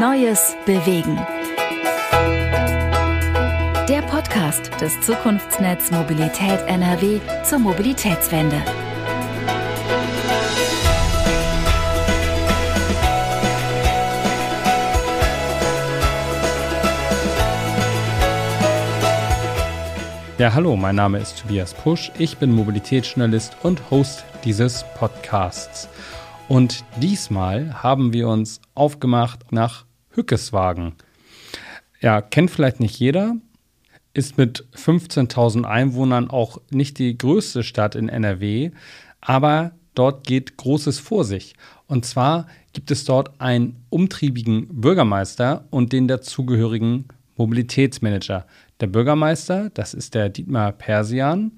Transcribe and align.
Neues 0.00 0.56
bewegen. 0.64 1.16
Der 3.88 4.00
Podcast 4.02 4.70
des 4.80 5.00
Zukunftsnetz 5.00 5.90
Mobilität 5.90 6.60
NRW 6.68 7.18
zur 7.42 7.58
Mobilitätswende. 7.58 8.62
Ja, 20.38 20.54
hallo, 20.54 20.76
mein 20.76 20.94
Name 20.94 21.18
ist 21.18 21.40
Tobias 21.40 21.74
Pusch. 21.74 22.12
Ich 22.18 22.38
bin 22.38 22.52
Mobilitätsjournalist 22.52 23.56
und 23.64 23.90
Host 23.90 24.24
dieses 24.44 24.84
Podcasts. 24.96 25.88
Und 26.46 26.84
diesmal 26.98 27.82
haben 27.82 28.12
wir 28.12 28.28
uns 28.28 28.60
aufgemacht 28.76 29.50
nach 29.50 29.87
Hückeswagen. 30.18 30.94
Ja, 32.00 32.20
kennt 32.20 32.50
vielleicht 32.50 32.80
nicht 32.80 32.98
jeder, 32.98 33.36
ist 34.14 34.36
mit 34.36 34.66
15.000 34.74 35.64
Einwohnern 35.64 36.28
auch 36.28 36.60
nicht 36.70 36.98
die 36.98 37.16
größte 37.16 37.62
Stadt 37.62 37.94
in 37.94 38.08
NRW, 38.08 38.72
aber 39.20 39.70
dort 39.94 40.26
geht 40.26 40.56
Großes 40.56 40.98
vor 40.98 41.24
sich. 41.24 41.54
Und 41.86 42.04
zwar 42.04 42.48
gibt 42.72 42.90
es 42.90 43.04
dort 43.04 43.40
einen 43.40 43.84
umtriebigen 43.90 44.66
Bürgermeister 44.80 45.64
und 45.70 45.92
den 45.92 46.08
dazugehörigen 46.08 47.06
Mobilitätsmanager. 47.36 48.44
Der 48.80 48.88
Bürgermeister, 48.88 49.70
das 49.70 49.94
ist 49.94 50.14
der 50.14 50.28
Dietmar 50.28 50.72
Persian, 50.72 51.52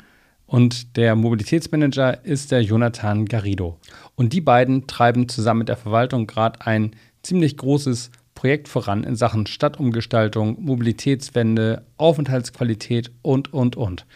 und 0.47 0.97
der 0.97 1.15
Mobilitätsmanager 1.15 2.25
ist 2.25 2.51
der 2.51 2.63
Jonathan 2.63 3.25
Garrido. 3.25 3.79
Und 4.17 4.33
die 4.33 4.41
beiden 4.41 4.89
treiben 4.89 5.29
zusammen 5.29 5.61
mit 5.61 5.69
der 5.69 5.77
Verwaltung 5.77 6.27
gerade 6.27 6.67
ein 6.67 6.97
ziemlich 7.23 7.57
großes 7.57 8.11
Projekt 8.41 8.69
voran 8.69 9.05
in 9.05 9.17
Sachen 9.17 9.47
Stadtumgestaltung, 9.47 10.57
Mobilitätswende, 10.65 11.85
Aufenthaltsqualität 11.99 13.11
und, 13.21 13.53
und, 13.53 13.77
und. 13.77 14.07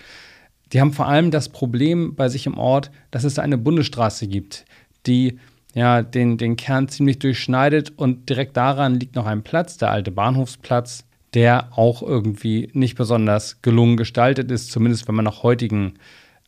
Die 0.73 0.81
haben 0.81 0.95
vor 0.95 1.07
allem 1.07 1.31
das 1.31 1.51
Problem 1.51 2.15
bei 2.15 2.31
sich 2.31 2.47
im 2.47 2.57
Ort, 2.57 2.91
dass 3.11 3.25
es 3.25 3.39
eine 3.39 3.59
Bundesstraße 3.59 4.27
gibt, 4.27 4.65
die 5.05 5.39
ja, 5.75 6.01
den, 6.01 6.39
den 6.39 6.57
Kern 6.57 6.89
ziemlich 6.89 7.19
durchschneidet 7.19 7.93
und 7.99 8.31
direkt 8.31 8.57
daran 8.57 8.99
liegt 8.99 9.15
noch 9.15 9.27
ein 9.27 9.43
Platz, 9.43 9.77
der 9.77 9.91
alte 9.91 10.11
Bahnhofsplatz, 10.11 11.05
der 11.35 11.77
auch 11.77 12.01
irgendwie 12.01 12.71
nicht 12.73 12.95
besonders 12.95 13.61
gelungen 13.61 13.99
gestaltet 13.99 14.51
ist, 14.51 14.73
zumindest 14.73 15.07
wenn 15.07 15.17
man 15.17 15.27
nach 15.27 15.43
heutigen 15.43 15.99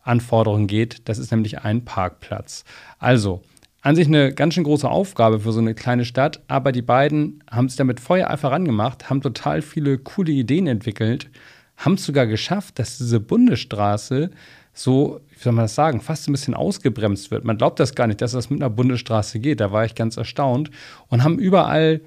Anforderungen 0.01 0.67
geht. 0.67 1.07
Das 1.11 1.19
ist 1.19 1.31
nämlich 1.31 1.59
ein 1.59 1.85
Parkplatz. 1.85 2.65
Also, 2.99 3.43
an 3.87 3.95
sich 3.95 4.09
eine 4.09 4.33
ganz 4.33 4.55
schön 4.55 4.65
große 4.65 4.91
Aufgabe 4.91 5.39
für 5.39 5.53
so 5.53 5.61
eine 5.61 5.73
kleine 5.73 6.05
Stadt, 6.05 6.43
aber 6.49 6.73
die 6.73 6.83
beiden 6.83 7.45
haben 7.49 7.67
es 7.67 7.77
damit 7.77 8.01
Feuereifer 8.01 8.51
rangemacht, 8.51 9.09
haben 9.09 9.21
total 9.21 9.63
viele 9.63 9.97
coole 9.97 10.33
Ideen 10.33 10.67
entwickelt, 10.67 11.31
haben 11.77 11.95
es 11.95 12.05
sogar 12.05 12.27
geschafft, 12.27 12.81
dass 12.81 12.99
diese 12.99 13.21
Bundesstraße 13.21 14.33
so, 14.73 15.21
wie 15.31 15.39
soll 15.39 15.53
man 15.53 15.67
das 15.67 15.77
sagen, 15.77 16.01
fast 16.01 16.29
ein 16.29 16.33
bisschen 16.33 16.55
ausgebremst 16.55 17.31
wird. 17.31 17.45
Man 17.45 17.59
glaubt 17.59 17.79
das 17.79 17.95
gar 17.95 18.09
nicht, 18.09 18.21
dass 18.21 18.33
das 18.33 18.51
mit 18.51 18.61
einer 18.61 18.71
Bundesstraße 18.71 19.39
geht. 19.39 19.61
Da 19.61 19.71
war 19.71 19.85
ich 19.85 19.95
ganz 19.95 20.17
erstaunt 20.17 20.73
und 21.07 21.23
haben 21.23 21.39
überall 21.39 22.01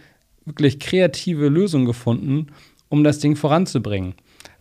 wirklich 0.44 0.82
kreative 0.82 1.48
Lösungen 1.48 1.86
gefunden, 1.86 2.48
um 2.90 3.06
das 3.06 3.20
Ding 3.20 3.38
voranzubringen. 3.38 4.16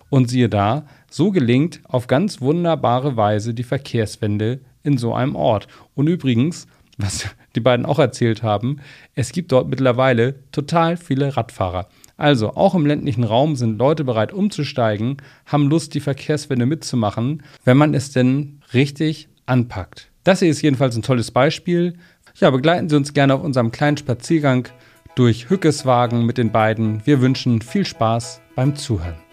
Und 0.08 0.30
siehe 0.30 0.48
da, 0.48 0.86
so 1.10 1.32
gelingt 1.32 1.80
auf 1.82 2.06
ganz 2.06 2.40
wunderbare 2.40 3.16
Weise 3.16 3.54
die 3.54 3.64
Verkehrswende 3.64 4.60
in 4.84 4.98
so 4.98 5.14
einem 5.14 5.34
Ort. 5.34 5.66
Und 5.96 6.06
übrigens, 6.06 6.68
was 6.98 7.26
die 7.56 7.60
beiden 7.60 7.86
auch 7.86 7.98
erzählt 7.98 8.42
haben, 8.42 8.80
es 9.14 9.32
gibt 9.32 9.52
dort 9.52 9.68
mittlerweile 9.68 10.34
total 10.52 10.96
viele 10.96 11.36
Radfahrer. 11.36 11.88
Also 12.16 12.54
auch 12.54 12.74
im 12.74 12.84
ländlichen 12.84 13.24
Raum 13.24 13.54
sind 13.56 13.78
Leute 13.78 14.04
bereit 14.04 14.32
umzusteigen, 14.32 15.18
haben 15.46 15.70
Lust, 15.70 15.94
die 15.94 16.00
Verkehrswende 16.00 16.66
mitzumachen, 16.66 17.44
wenn 17.64 17.76
man 17.76 17.94
es 17.94 18.10
denn 18.10 18.60
richtig 18.74 19.28
anpackt. 19.46 20.10
Das 20.24 20.40
hier 20.40 20.50
ist 20.50 20.60
jedenfalls 20.60 20.96
ein 20.96 21.02
tolles 21.02 21.30
Beispiel. 21.30 21.94
Ja, 22.36 22.50
begleiten 22.50 22.88
Sie 22.88 22.96
uns 22.96 23.14
gerne 23.14 23.34
auf 23.34 23.42
unserem 23.42 23.70
kleinen 23.70 23.96
Spaziergang 23.96 24.68
durch 25.14 25.48
Hückeswagen 25.48 26.26
mit 26.26 26.38
den 26.38 26.52
beiden. 26.52 27.06
Wir 27.06 27.20
wünschen 27.20 27.62
viel 27.62 27.86
Spaß 27.86 28.40
beim 28.54 28.76
Zuhören. 28.76 29.27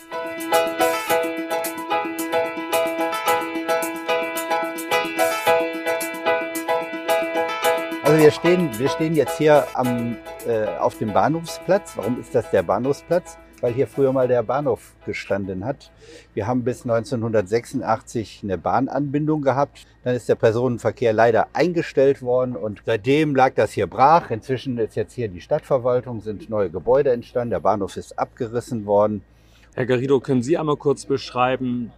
Also 8.15 8.23
wir 8.23 8.31
stehen, 8.31 8.79
wir 8.79 8.87
stehen 8.87 9.13
jetzt 9.13 9.37
hier 9.37 9.65
am, 9.73 10.15
äh, 10.47 10.67
auf 10.79 10.97
dem 10.97 11.11
Bahnhofsplatz. 11.11 11.97
Warum 11.97 12.17
ist 12.17 12.33
das 12.33 12.49
der 12.49 12.63
Bahnhofsplatz? 12.63 13.37
Weil 13.59 13.73
hier 13.73 13.87
früher 13.87 14.13
mal 14.13 14.29
der 14.29 14.41
Bahnhof 14.41 14.95
gestanden 15.05 15.65
hat. 15.65 15.91
Wir 16.33 16.47
haben 16.47 16.63
bis 16.63 16.83
1986 16.83 18.39
eine 18.43 18.57
Bahnanbindung 18.57 19.41
gehabt. 19.41 19.85
Dann 20.05 20.15
ist 20.15 20.29
der 20.29 20.35
Personenverkehr 20.35 21.11
leider 21.11 21.47
eingestellt 21.51 22.21
worden 22.21 22.55
und 22.55 22.83
seitdem 22.85 23.35
lag 23.35 23.53
das 23.55 23.73
hier 23.73 23.87
brach. 23.87 24.31
Inzwischen 24.31 24.77
ist 24.77 24.95
jetzt 24.95 25.11
hier 25.11 25.27
die 25.27 25.41
Stadtverwaltung, 25.41 26.21
sind 26.21 26.49
neue 26.49 26.69
Gebäude 26.69 27.11
entstanden. 27.11 27.49
Der 27.49 27.59
Bahnhof 27.59 27.97
ist 27.97 28.17
abgerissen 28.17 28.85
worden. 28.85 29.25
Herr 29.73 29.87
Garrido, 29.87 30.21
können 30.21 30.41
Sie 30.41 30.57
einmal 30.57 30.77
kurz 30.77 31.05
beschreiben, 31.05 31.91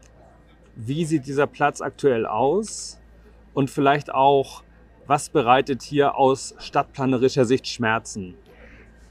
wie 0.76 1.06
sieht 1.06 1.28
dieser 1.28 1.46
Platz 1.46 1.80
aktuell 1.80 2.26
aus 2.26 2.98
und 3.54 3.70
vielleicht 3.70 4.12
auch, 4.12 4.64
was 5.07 5.29
bereitet 5.29 5.84
hier 5.84 6.16
aus 6.16 6.53
stadtplanerischer 6.59 7.45
Sicht 7.45 7.66
Schmerzen? 7.68 8.35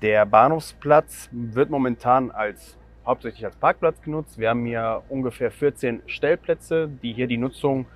Der 0.02 0.26
Bahnhofsplatz 0.26 1.30
wird 1.32 1.70
momentan 1.70 2.30
als 2.30 2.76
hauptsächlich 3.06 3.46
als 3.46 3.56
Parkplatz 3.56 4.02
genutzt. 4.02 4.38
Wir 4.38 4.50
haben 4.50 4.66
hier 4.66 5.02
ungefähr 5.08 5.50
14 5.50 6.02
Stellplätze, 6.06 6.90
die 7.02 7.14
hier 7.14 7.26
die 7.26 7.38
Nutzung, 7.38 7.86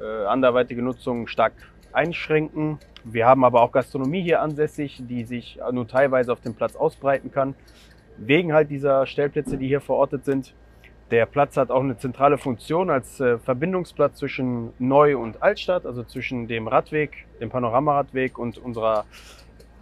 äh, 0.00 0.24
anderweitige 0.24 0.82
Nutzung 0.82 1.26
stark 1.26 1.52
einschränken. 1.92 2.78
Wir 3.04 3.26
haben 3.26 3.44
aber 3.44 3.60
auch 3.60 3.72
Gastronomie 3.72 4.22
hier 4.22 4.40
ansässig, 4.40 5.02
die 5.06 5.24
sich 5.24 5.58
nur 5.72 5.86
teilweise 5.86 6.32
auf 6.32 6.40
dem 6.40 6.54
Platz 6.54 6.74
ausbreiten 6.74 7.30
kann. 7.30 7.54
Wegen 8.16 8.54
halt 8.54 8.70
dieser 8.70 9.04
Stellplätze, 9.04 9.58
die 9.58 9.68
hier 9.68 9.80
verortet 9.82 10.24
sind. 10.24 10.54
Der 11.10 11.26
Platz 11.26 11.56
hat 11.56 11.70
auch 11.70 11.82
eine 11.82 11.98
zentrale 11.98 12.38
Funktion 12.38 12.88
als 12.88 13.20
äh, 13.20 13.38
Verbindungsplatz 13.38 14.18
zwischen 14.18 14.72
Neu- 14.78 15.18
und 15.18 15.42
Altstadt, 15.42 15.84
also 15.84 16.02
zwischen 16.04 16.48
dem 16.48 16.68
Radweg, 16.68 17.26
dem 17.40 17.50
Panoramaradweg 17.50 18.38
und 18.38 18.56
unserer 18.58 19.04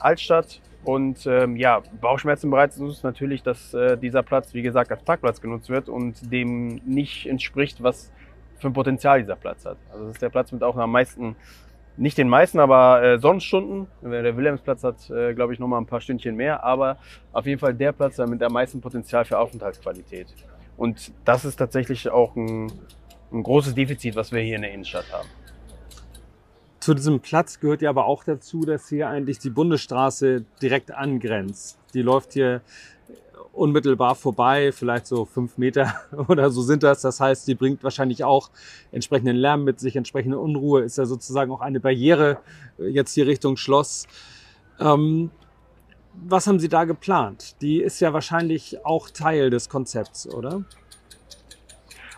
Altstadt. 0.00 0.60
Und 0.82 1.26
ähm, 1.26 1.56
ja, 1.56 1.82
Bauchschmerzen 2.00 2.50
bereitet 2.50 2.80
uns 2.80 3.02
natürlich, 3.02 3.42
dass 3.42 3.74
äh, 3.74 3.98
dieser 3.98 4.22
Platz, 4.22 4.54
wie 4.54 4.62
gesagt, 4.62 4.90
als 4.90 5.02
Parkplatz 5.02 5.40
genutzt 5.40 5.68
wird 5.68 5.88
und 5.88 6.32
dem 6.32 6.80
nicht 6.86 7.26
entspricht, 7.26 7.82
was 7.82 8.10
für 8.58 8.68
ein 8.68 8.72
Potenzial 8.72 9.20
dieser 9.20 9.36
Platz 9.36 9.64
hat. 9.66 9.76
Also 9.92 10.06
das 10.06 10.14
ist 10.14 10.22
der 10.22 10.30
Platz 10.30 10.52
mit 10.52 10.62
auch 10.62 10.76
am 10.76 10.92
meisten, 10.92 11.36
nicht 11.96 12.16
den 12.16 12.28
meisten, 12.28 12.58
aber 12.60 13.02
äh, 13.02 13.18
Sonnenstunden. 13.18 13.88
Der 14.02 14.36
Wilhelmsplatz 14.36 14.82
hat, 14.82 15.10
äh, 15.10 15.34
glaube 15.34 15.52
ich, 15.52 15.58
nochmal 15.58 15.80
ein 15.80 15.86
paar 15.86 16.00
Stündchen 16.00 16.34
mehr, 16.34 16.64
aber 16.64 16.96
auf 17.32 17.46
jeden 17.46 17.58
Fall 17.58 17.74
der 17.74 17.92
Platz 17.92 18.16
mit 18.18 18.42
am 18.42 18.52
meisten 18.52 18.80
Potenzial 18.80 19.24
für 19.24 19.38
Aufenthaltsqualität. 19.38 20.28
Und 20.80 21.12
das 21.26 21.44
ist 21.44 21.56
tatsächlich 21.56 22.08
auch 22.08 22.34
ein, 22.36 22.72
ein 23.30 23.42
großes 23.42 23.74
Defizit, 23.74 24.16
was 24.16 24.32
wir 24.32 24.40
hier 24.40 24.56
in 24.56 24.62
der 24.62 24.72
Innenstadt 24.72 25.12
haben. 25.12 25.28
Zu 26.80 26.94
diesem 26.94 27.20
Platz 27.20 27.60
gehört 27.60 27.82
ja 27.82 27.90
aber 27.90 28.06
auch 28.06 28.24
dazu, 28.24 28.62
dass 28.62 28.88
hier 28.88 29.10
eigentlich 29.10 29.38
die 29.38 29.50
Bundesstraße 29.50 30.46
direkt 30.62 30.90
angrenzt. 30.90 31.78
Die 31.92 32.00
läuft 32.00 32.32
hier 32.32 32.62
unmittelbar 33.52 34.14
vorbei, 34.14 34.72
vielleicht 34.72 35.06
so 35.06 35.26
fünf 35.26 35.58
Meter 35.58 35.92
oder 36.28 36.48
so 36.48 36.62
sind 36.62 36.82
das. 36.82 37.02
Das 37.02 37.20
heißt, 37.20 37.46
die 37.46 37.54
bringt 37.54 37.84
wahrscheinlich 37.84 38.24
auch 38.24 38.48
entsprechenden 38.90 39.36
Lärm 39.36 39.64
mit 39.64 39.80
sich, 39.80 39.96
entsprechende 39.96 40.38
Unruhe. 40.38 40.80
Ist 40.80 40.96
ja 40.96 41.04
sozusagen 41.04 41.52
auch 41.52 41.60
eine 41.60 41.80
Barriere 41.80 42.38
jetzt 42.78 43.12
hier 43.12 43.26
Richtung 43.26 43.58
Schloss. 43.58 44.06
Ähm, 44.78 45.30
was 46.14 46.46
haben 46.46 46.60
Sie 46.60 46.68
da 46.68 46.84
geplant? 46.84 47.60
Die 47.62 47.80
ist 47.80 48.00
ja 48.00 48.12
wahrscheinlich 48.12 48.84
auch 48.84 49.10
Teil 49.10 49.50
des 49.50 49.68
Konzepts, 49.68 50.28
oder? 50.28 50.64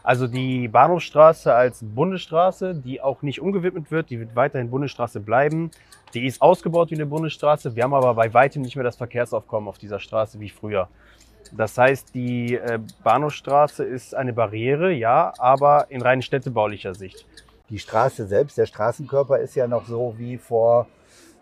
Also 0.03 0.27
die 0.27 0.67
Bahnhofstraße 0.69 1.55
als 1.55 1.81
Bundesstraße, 1.83 2.75
die 2.75 3.01
auch 3.01 3.23
nicht 3.23 3.41
umgewidmet 3.41 3.91
wird, 3.91 4.11
die 4.11 4.19
wird 4.19 4.35
weiterhin 4.35 4.71
Bundesstraße 4.71 5.21
bleiben. 5.21 5.71
Die 6.15 6.27
ist 6.27 6.43
ausgebaut 6.43 6.91
wie 6.91 6.97
eine 6.97 7.07
Bundesstraße. 7.07 7.77
Wir 7.77 7.85
haben 7.85 7.95
aber 7.95 8.15
bei 8.15 8.35
weitem 8.35 8.63
nicht 8.63 8.75
mehr 8.75 8.85
das 8.85 8.97
Verkehrsaufkommen 8.97 9.69
auf 9.69 9.79
dieser 9.79 10.01
Straße 10.01 10.41
wie 10.41 10.49
früher. 10.49 10.89
Das 11.53 11.77
heißt, 11.79 12.15
die 12.15 12.55
äh, 12.55 12.81
Bahnhofstraße 13.05 13.85
ist 13.85 14.15
eine 14.15 14.33
Barriere, 14.33 14.93
ja, 14.93 15.33
aber 15.39 15.87
in 15.91 16.03
rein 16.03 16.23
städtebaulicher 16.23 16.95
Sicht. 16.95 17.27
Die 17.69 17.79
Straße 17.79 18.27
selbst, 18.27 18.59
der 18.59 18.67
Straßenkörper 18.67 19.39
ist 19.39 19.55
ja 19.55 19.67
noch 19.67 19.87
so 19.87 20.15
wie 20.19 20.37
vor 20.37 20.87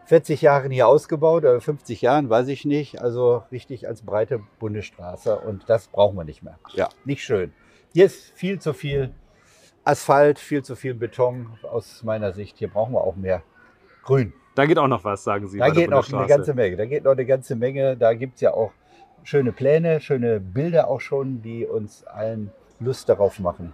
40 0.06 0.42
Jahren 0.42 0.70
hier 0.70 0.88
ausgebaut, 0.88 1.44
oder 1.44 1.60
50 1.60 2.02
Jahren, 2.02 2.28
weiß 2.28 2.48
ich 2.48 2.64
nicht. 2.64 3.00
Also 3.00 3.44
richtig 3.52 3.86
als 3.86 4.02
breite 4.02 4.40
Bundesstraße 4.58 5.38
und 5.38 5.68
das 5.68 5.88
brauchen 5.88 6.16
wir 6.16 6.24
nicht 6.24 6.42
mehr. 6.42 6.58
Ja, 6.72 6.88
nicht 7.04 7.22
schön. 7.22 7.52
Hier 7.92 8.06
ist 8.06 8.32
viel 8.36 8.60
zu 8.60 8.72
viel 8.72 9.12
Asphalt, 9.84 10.38
viel 10.38 10.62
zu 10.62 10.76
viel 10.76 10.94
Beton 10.94 11.58
aus 11.62 12.02
meiner 12.02 12.32
Sicht. 12.32 12.58
Hier 12.58 12.68
brauchen 12.68 12.92
wir 12.92 13.02
auch 13.02 13.16
mehr 13.16 13.42
Grün. 14.02 14.32
Da 14.54 14.66
geht 14.66 14.78
auch 14.78 14.88
noch 14.88 15.04
was, 15.04 15.24
sagen 15.24 15.48
Sie. 15.48 15.58
Da 15.58 15.70
geht 15.70 15.90
noch 15.90 16.12
eine 16.12 16.26
ganze 16.26 16.54
Menge. 16.54 16.76
Da 16.76 16.84
geht 16.86 17.04
noch 17.04 17.12
eine 17.12 17.24
ganze 17.24 17.56
Menge. 17.56 17.96
Da 17.96 18.14
gibt 18.14 18.34
es 18.34 18.40
ja 18.40 18.52
auch 18.52 18.72
schöne 19.22 19.52
Pläne, 19.52 20.00
schöne 20.00 20.40
Bilder 20.40 20.88
auch 20.88 21.00
schon, 21.00 21.42
die 21.42 21.66
uns 21.66 22.04
allen 22.04 22.50
Lust 22.78 23.08
darauf 23.08 23.38
machen, 23.38 23.72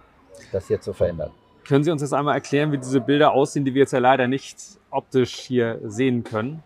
das 0.51 0.67
hier 0.67 0.81
zu 0.81 0.93
verändern. 0.93 1.31
Können 1.67 1.83
Sie 1.83 1.91
uns 1.91 2.01
jetzt 2.01 2.13
einmal 2.13 2.35
erklären, 2.35 2.71
wie 2.71 2.77
diese 2.77 3.01
Bilder 3.01 3.33
aussehen, 3.33 3.65
die 3.65 3.73
wir 3.73 3.81
jetzt 3.81 3.91
ja 3.91 3.99
leider 3.99 4.27
nicht 4.27 4.57
optisch 4.89 5.33
hier 5.33 5.79
sehen 5.83 6.23
können? 6.23 6.63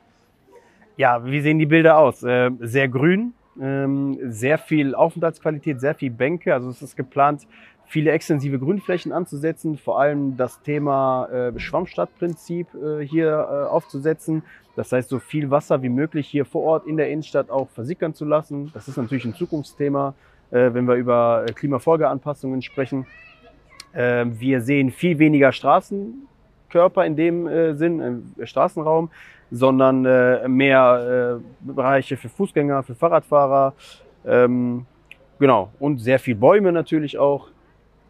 Ja, 0.95 1.25
wie 1.25 1.41
sehen 1.41 1.57
die 1.57 1.65
Bilder 1.65 1.97
aus? 1.97 2.21
Äh, 2.21 2.51
sehr 2.59 2.87
grün, 2.87 3.33
ähm, 3.59 4.19
sehr 4.31 4.59
viel 4.59 4.93
Aufenthaltsqualität, 4.93 5.81
sehr 5.81 5.95
viel 5.95 6.11
Bänke. 6.11 6.53
Also 6.53 6.69
es 6.69 6.83
ist 6.83 6.95
geplant, 6.95 7.47
viele 7.87 8.11
extensive 8.11 8.59
Grünflächen 8.59 9.11
anzusetzen, 9.11 9.79
vor 9.79 9.99
allem 9.99 10.37
das 10.37 10.61
Thema 10.61 11.25
äh, 11.29 11.59
Schwammstadtprinzip 11.59 12.67
äh, 12.75 13.03
hier 13.03 13.29
äh, 13.31 13.69
aufzusetzen. 13.69 14.43
Das 14.75 14.91
heißt, 14.91 15.09
so 15.09 15.17
viel 15.17 15.49
Wasser 15.49 15.81
wie 15.81 15.89
möglich 15.89 16.27
hier 16.27 16.45
vor 16.45 16.61
Ort 16.61 16.85
in 16.85 16.97
der 16.97 17.09
Innenstadt 17.09 17.49
auch 17.49 17.69
versickern 17.69 18.13
zu 18.13 18.23
lassen. 18.23 18.69
Das 18.75 18.87
ist 18.87 18.97
natürlich 18.97 19.25
ein 19.25 19.33
Zukunftsthema, 19.33 20.13
wenn 20.51 20.85
wir 20.85 20.95
über 20.95 21.45
Klimafolgeanpassungen 21.55 22.61
sprechen. 22.61 23.05
Äh, 23.93 24.25
wir 24.27 24.61
sehen 24.61 24.91
viel 24.91 25.19
weniger 25.19 25.51
Straßenkörper 25.51 27.05
in 27.05 27.15
dem 27.15 27.47
äh, 27.47 27.75
Sinn, 27.75 27.99
im 27.99 28.45
Straßenraum, 28.45 29.09
sondern 29.51 30.05
äh, 30.05 30.47
mehr 30.47 31.39
äh, 31.39 31.65
Bereiche 31.65 32.17
für 32.17 32.29
Fußgänger, 32.29 32.83
für 32.83 32.95
Fahrradfahrer. 32.95 33.73
Ähm, 34.25 34.85
genau, 35.39 35.71
und 35.79 35.99
sehr 35.99 36.19
viel 36.19 36.35
Bäume 36.35 36.71
natürlich 36.71 37.17
auch 37.17 37.49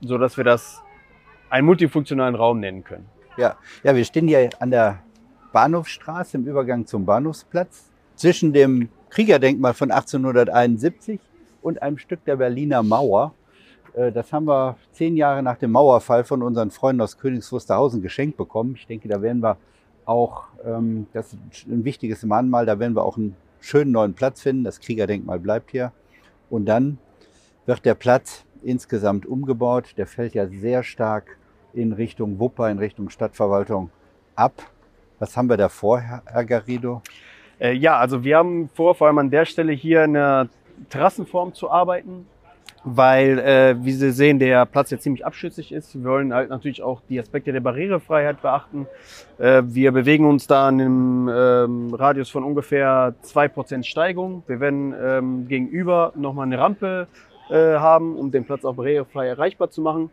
so 0.02 0.18
dass 0.18 0.38
wir 0.38 0.44
das 0.44 0.82
einen 1.50 1.66
multifunktionalen 1.66 2.36
Raum 2.36 2.60
nennen 2.60 2.84
können. 2.84 3.06
Ja, 3.38 3.56
ja 3.84 3.96
wir 3.96 4.04
stehen 4.04 4.28
hier 4.28 4.50
an 4.60 4.72
der 4.72 5.00
Bahnhofstraße 5.54 6.38
im 6.38 6.46
Übergang 6.46 6.86
zum 6.86 7.06
Bahnhofsplatz 7.06 7.90
zwischen 8.16 8.54
dem 8.54 8.90
Kriegerdenkmal 9.10 9.74
von 9.74 9.92
1871 9.92 11.20
und 11.62 11.82
einem 11.82 11.98
Stück 11.98 12.24
der 12.26 12.38
Berliner 12.38 12.84
Mauer. 12.84 13.34
Äh, 13.94 14.12
das 14.12 14.32
haben 14.34 14.46
wir 14.46 14.78
zehn 14.92 15.16
Jahre 15.18 15.44
nach 15.44 15.58
dem 15.58 15.72
Mauerfall 15.72 16.24
von 16.24 16.42
unseren 16.42 16.72
Freunden 16.72 17.02
aus 17.02 17.18
Königs 17.18 17.52
Wusterhausen 17.52 18.02
geschenkt 18.02 18.38
bekommen. 18.38 18.76
Ich 18.76 18.88
denke, 18.88 19.08
da 19.08 19.22
werden 19.22 19.42
wir 19.42 19.58
auch, 20.06 20.44
ähm, 20.66 21.08
das 21.14 21.34
ist 21.52 21.68
ein 21.68 21.84
wichtiges 21.84 22.24
Mahnmal, 22.24 22.66
da 22.66 22.80
werden 22.80 22.96
wir 22.96 23.04
auch 23.04 23.18
einen 23.18 23.36
schönen 23.60 23.92
neuen 23.92 24.14
Platz 24.14 24.42
finden. 24.42 24.64
Das 24.64 24.80
Kriegerdenkmal 24.80 25.40
bleibt 25.40 25.72
hier. 25.72 25.92
Und 26.50 26.66
dann 26.66 26.98
wird 27.66 27.86
der 27.86 27.96
Platz 27.96 28.46
insgesamt 28.64 29.26
umgebaut. 29.26 29.94
Der 29.98 30.08
fällt 30.08 30.34
ja 30.34 30.48
sehr 30.48 30.84
stark 30.84 31.38
in 31.74 31.94
Richtung 31.94 32.40
Wupper, 32.40 32.70
in 32.70 32.80
Richtung 32.80 33.10
Stadtverwaltung 33.10 33.90
ab. 34.36 34.54
Was 35.20 35.38
haben 35.38 35.50
wir 35.50 35.58
da 35.58 35.70
vor, 35.70 36.00
Herr 36.00 36.46
Garrido? 36.46 37.02
Äh, 37.60 37.74
ja, 37.74 37.98
also 37.98 38.24
wir 38.24 38.38
haben 38.38 38.70
vor, 38.74 38.96
vor 38.96 39.08
allem 39.08 39.20
an 39.20 39.30
der 39.30 39.46
Stelle 39.46 39.72
hier 39.72 40.02
eine 40.02 40.50
Terrassenform 40.90 41.54
zu 41.54 41.70
arbeiten, 41.70 42.26
weil, 42.84 43.40
äh, 43.40 43.76
wie 43.84 43.92
Sie 43.92 44.12
sehen, 44.12 44.40
der 44.40 44.66
Platz 44.66 44.90
ja 44.90 44.98
ziemlich 44.98 45.26
abschüssig 45.26 45.72
ist. 45.72 45.94
Wir 45.96 46.10
wollen 46.10 46.34
halt 46.34 46.50
natürlich 46.50 46.82
auch 46.82 47.02
die 47.10 47.20
Aspekte 47.20 47.52
der 47.52 47.60
Barrierefreiheit 47.60 48.42
beachten. 48.42 48.88
Äh, 49.38 49.64
wir 49.66 49.92
bewegen 49.92 50.26
uns 50.26 50.48
da 50.48 50.68
in 50.70 50.82
einem 50.82 51.30
ähm, 51.30 51.94
Radius 51.94 52.30
von 52.30 52.44
ungefähr 52.44 53.14
zwei 53.22 53.48
Prozent 53.48 53.86
Steigung. 53.86 54.44
Wir 54.48 54.60
werden 54.60 54.96
ähm, 55.00 55.48
gegenüber 55.48 56.12
nochmal 56.16 56.48
eine 56.48 56.58
Rampe 56.58 57.08
äh, 57.50 57.56
haben, 57.56 58.16
um 58.16 58.32
den 58.32 58.46
Platz 58.46 58.66
auch 58.66 58.76
barrierefrei 58.76 59.28
erreichbar 59.28 59.70
zu 59.70 59.82
machen. 59.82 60.10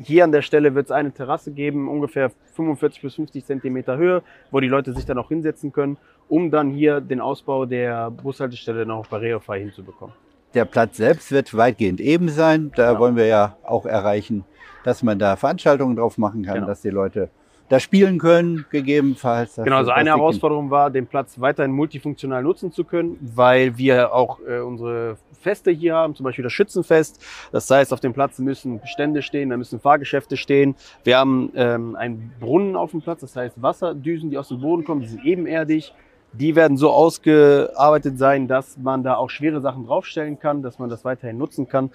Hier 0.00 0.24
an 0.24 0.32
der 0.32 0.42
Stelle 0.42 0.74
wird 0.74 0.86
es 0.86 0.90
eine 0.90 1.12
Terrasse 1.12 1.52
geben, 1.52 1.88
ungefähr 1.88 2.32
45 2.54 3.02
bis 3.02 3.14
50 3.14 3.44
Zentimeter 3.44 3.96
Höhe, 3.96 4.22
wo 4.50 4.58
die 4.60 4.68
Leute 4.68 4.92
sich 4.92 5.04
dann 5.04 5.18
auch 5.18 5.28
hinsetzen 5.28 5.72
können, 5.72 5.98
um 6.28 6.50
dann 6.50 6.70
hier 6.70 7.00
den 7.00 7.20
Ausbau 7.20 7.66
der 7.66 8.10
Bushaltestelle 8.10 8.86
noch 8.86 9.06
barrierefrei 9.06 9.60
hinzubekommen. 9.60 10.23
Der 10.54 10.64
Platz 10.64 10.96
selbst 10.96 11.32
wird 11.32 11.56
weitgehend 11.56 12.00
eben 12.00 12.28
sein. 12.28 12.70
Da 12.76 12.88
genau. 12.88 13.00
wollen 13.00 13.16
wir 13.16 13.26
ja 13.26 13.56
auch 13.64 13.86
erreichen, 13.86 14.44
dass 14.84 15.02
man 15.02 15.18
da 15.18 15.36
Veranstaltungen 15.36 15.96
drauf 15.96 16.18
machen 16.18 16.44
kann, 16.44 16.54
genau. 16.54 16.66
dass 16.66 16.82
die 16.82 16.90
Leute 16.90 17.30
da 17.68 17.80
spielen 17.80 18.18
können, 18.18 18.66
gegebenenfalls. 18.70 19.56
Genau, 19.56 19.76
also 19.76 19.90
eine 19.90 20.10
Herausforderung 20.10 20.70
war, 20.70 20.90
den 20.90 21.06
Platz 21.06 21.40
weiterhin 21.40 21.72
multifunktional 21.72 22.42
nutzen 22.42 22.72
zu 22.72 22.84
können, 22.84 23.18
weil 23.20 23.78
wir 23.78 24.12
auch 24.12 24.38
äh, 24.46 24.58
unsere 24.58 25.16
Feste 25.40 25.70
hier 25.70 25.94
haben, 25.94 26.14
zum 26.14 26.24
Beispiel 26.24 26.42
das 26.42 26.52
Schützenfest. 26.52 27.24
Das 27.52 27.70
heißt, 27.70 27.92
auf 27.92 28.00
dem 28.00 28.12
Platz 28.12 28.38
müssen 28.38 28.80
Stände 28.84 29.22
stehen, 29.22 29.50
da 29.50 29.56
müssen 29.56 29.80
Fahrgeschäfte 29.80 30.36
stehen. 30.36 30.74
Wir 31.04 31.18
haben 31.18 31.52
ähm, 31.54 31.96
einen 31.96 32.32
Brunnen 32.38 32.76
auf 32.76 32.90
dem 32.90 33.00
Platz, 33.00 33.20
das 33.20 33.34
heißt 33.34 33.60
Wasserdüsen, 33.60 34.30
die 34.30 34.38
aus 34.38 34.48
dem 34.48 34.60
Boden 34.60 34.84
kommen, 34.84 35.00
die 35.00 35.08
sind 35.08 35.24
ebenerdig. 35.24 35.94
Die 36.38 36.56
werden 36.56 36.76
so 36.76 36.90
ausgearbeitet 36.90 38.18
sein, 38.18 38.48
dass 38.48 38.76
man 38.76 39.04
da 39.04 39.14
auch 39.16 39.30
schwere 39.30 39.60
Sachen 39.60 39.86
draufstellen 39.86 40.38
kann, 40.38 40.62
dass 40.62 40.78
man 40.78 40.90
das 40.90 41.04
weiterhin 41.04 41.38
nutzen 41.38 41.68
kann. 41.68 41.90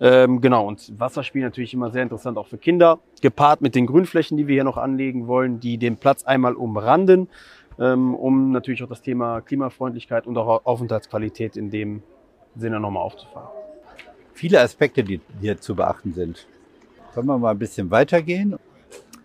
Ähm, 0.00 0.40
genau, 0.40 0.66
und 0.66 0.98
Wasserspiel 0.98 1.42
natürlich 1.42 1.74
immer 1.74 1.90
sehr 1.90 2.02
interessant 2.02 2.38
auch 2.38 2.46
für 2.46 2.56
Kinder, 2.56 2.98
gepaart 3.20 3.60
mit 3.60 3.74
den 3.74 3.86
Grünflächen, 3.86 4.36
die 4.38 4.46
wir 4.46 4.54
hier 4.54 4.64
noch 4.64 4.78
anlegen 4.78 5.26
wollen, 5.26 5.60
die 5.60 5.76
den 5.76 5.96
Platz 5.96 6.24
einmal 6.24 6.54
umranden, 6.54 7.28
ähm, 7.78 8.14
um 8.14 8.52
natürlich 8.52 8.82
auch 8.82 8.88
das 8.88 9.02
Thema 9.02 9.42
Klimafreundlichkeit 9.42 10.26
und 10.26 10.38
auch 10.38 10.64
Aufenthaltsqualität 10.64 11.56
in 11.56 11.70
dem 11.70 12.02
Sinne 12.56 12.80
nochmal 12.80 13.02
aufzufahren. 13.02 13.48
Viele 14.32 14.60
Aspekte, 14.60 15.04
die 15.04 15.20
hier 15.40 15.60
zu 15.60 15.74
beachten 15.74 16.12
sind. 16.12 16.46
Können 17.12 17.28
wir 17.28 17.38
mal 17.38 17.50
ein 17.50 17.58
bisschen 17.58 17.90
weitergehen? 17.90 18.56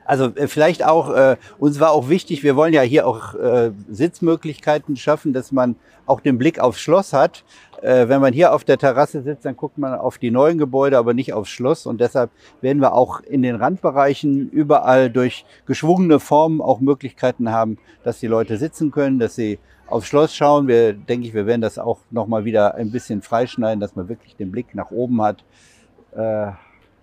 Also 0.10 0.32
äh, 0.34 0.48
vielleicht 0.48 0.84
auch, 0.84 1.14
äh, 1.14 1.38
uns 1.60 1.80
war 1.80 1.92
auch 1.92 2.10
wichtig, 2.10 2.42
wir 2.42 2.56
wollen 2.56 2.74
ja 2.74 2.82
hier 2.82 3.06
auch 3.06 3.36
äh, 3.36 3.70
Sitzmöglichkeiten 3.92 4.96
schaffen, 4.96 5.34
dass 5.34 5.52
man 5.52 5.76
auch 6.08 6.20
den 6.20 6.40
Blick 6.40 6.60
aufs 6.60 6.80
Schloss 6.80 7.14
hat. 7.14 7.44
Äh, 7.84 8.08
wenn 8.08 8.20
man 8.20 8.34
hier 8.34 8.52
auf 8.56 8.64
der 8.64 8.80
Terrasse 8.80 9.22
sitzt, 9.22 9.46
dann 9.46 9.56
guckt 9.56 9.78
man 9.78 9.94
auf 9.94 10.18
die 10.18 10.32
neuen 10.32 10.58
Gebäude, 10.58 10.98
aber 10.98 11.14
nicht 11.14 11.34
aufs 11.34 11.52
Schloss. 11.52 11.86
Und 11.86 12.02
deshalb 12.02 12.32
werden 12.60 12.82
wir 12.82 12.94
auch 12.94 13.20
in 13.22 13.44
den 13.44 13.56
Randbereichen 13.56 14.50
überall 14.50 15.12
durch 15.12 15.46
geschwungene 15.68 16.20
Formen 16.20 16.60
auch 16.60 16.80
Möglichkeiten 16.80 17.52
haben, 17.52 17.78
dass 18.04 18.20
die 18.20 18.26
Leute 18.26 18.58
sitzen 18.58 18.90
können, 18.90 19.20
dass 19.20 19.36
sie 19.36 19.60
aufs 19.86 20.08
Schloss 20.08 20.34
schauen. 20.34 20.68
Wir 20.68 20.94
denke 20.94 21.28
ich, 21.28 21.36
wir 21.36 21.46
werden 21.46 21.62
das 21.62 21.78
auch 21.78 22.00
nochmal 22.10 22.46
wieder 22.46 22.74
ein 22.74 22.90
bisschen 22.90 23.22
freischneiden, 23.22 23.80
dass 23.80 23.96
man 23.96 24.10
wirklich 24.10 24.36
den 24.36 24.50
Blick 24.50 24.74
nach 24.74 24.90
oben 24.90 25.22
hat. 25.22 25.44
Äh, 26.16 26.54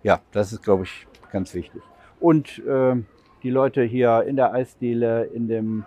ja, 0.03 0.19
das 0.33 0.53
ist, 0.53 0.65
glaube 0.65 0.83
ich, 0.83 1.07
ganz 1.31 1.55
wichtig. 1.55 1.83
Und 2.21 2.63
äh, 2.67 2.97
die 3.43 3.51
Leute 3.51 3.83
hier 3.83 4.25
in 4.27 4.37
der 4.37 4.53
Eisdiele, 4.53 5.25
in 5.25 5.49
dem 5.49 5.85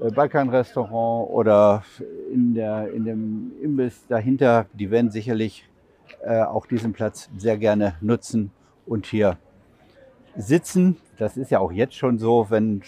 äh, 0.00 0.10
Balkanrestaurant 0.10 1.30
oder 1.30 1.84
in, 2.32 2.54
der, 2.54 2.92
in 2.92 3.04
dem 3.04 3.52
Imbiss 3.62 4.06
dahinter, 4.08 4.66
die 4.72 4.90
werden 4.90 5.10
sicherlich 5.10 5.68
äh, 6.22 6.42
auch 6.42 6.66
diesen 6.66 6.92
Platz 6.92 7.30
sehr 7.36 7.56
gerne 7.56 7.94
nutzen 8.00 8.50
und 8.86 9.06
hier 9.06 9.38
sitzen. 10.36 10.96
Das 11.18 11.36
ist 11.36 11.50
ja 11.50 11.60
auch 11.60 11.72
jetzt 11.72 11.94
schon 11.94 12.18
so, 12.18 12.46
wenn, 12.48 12.82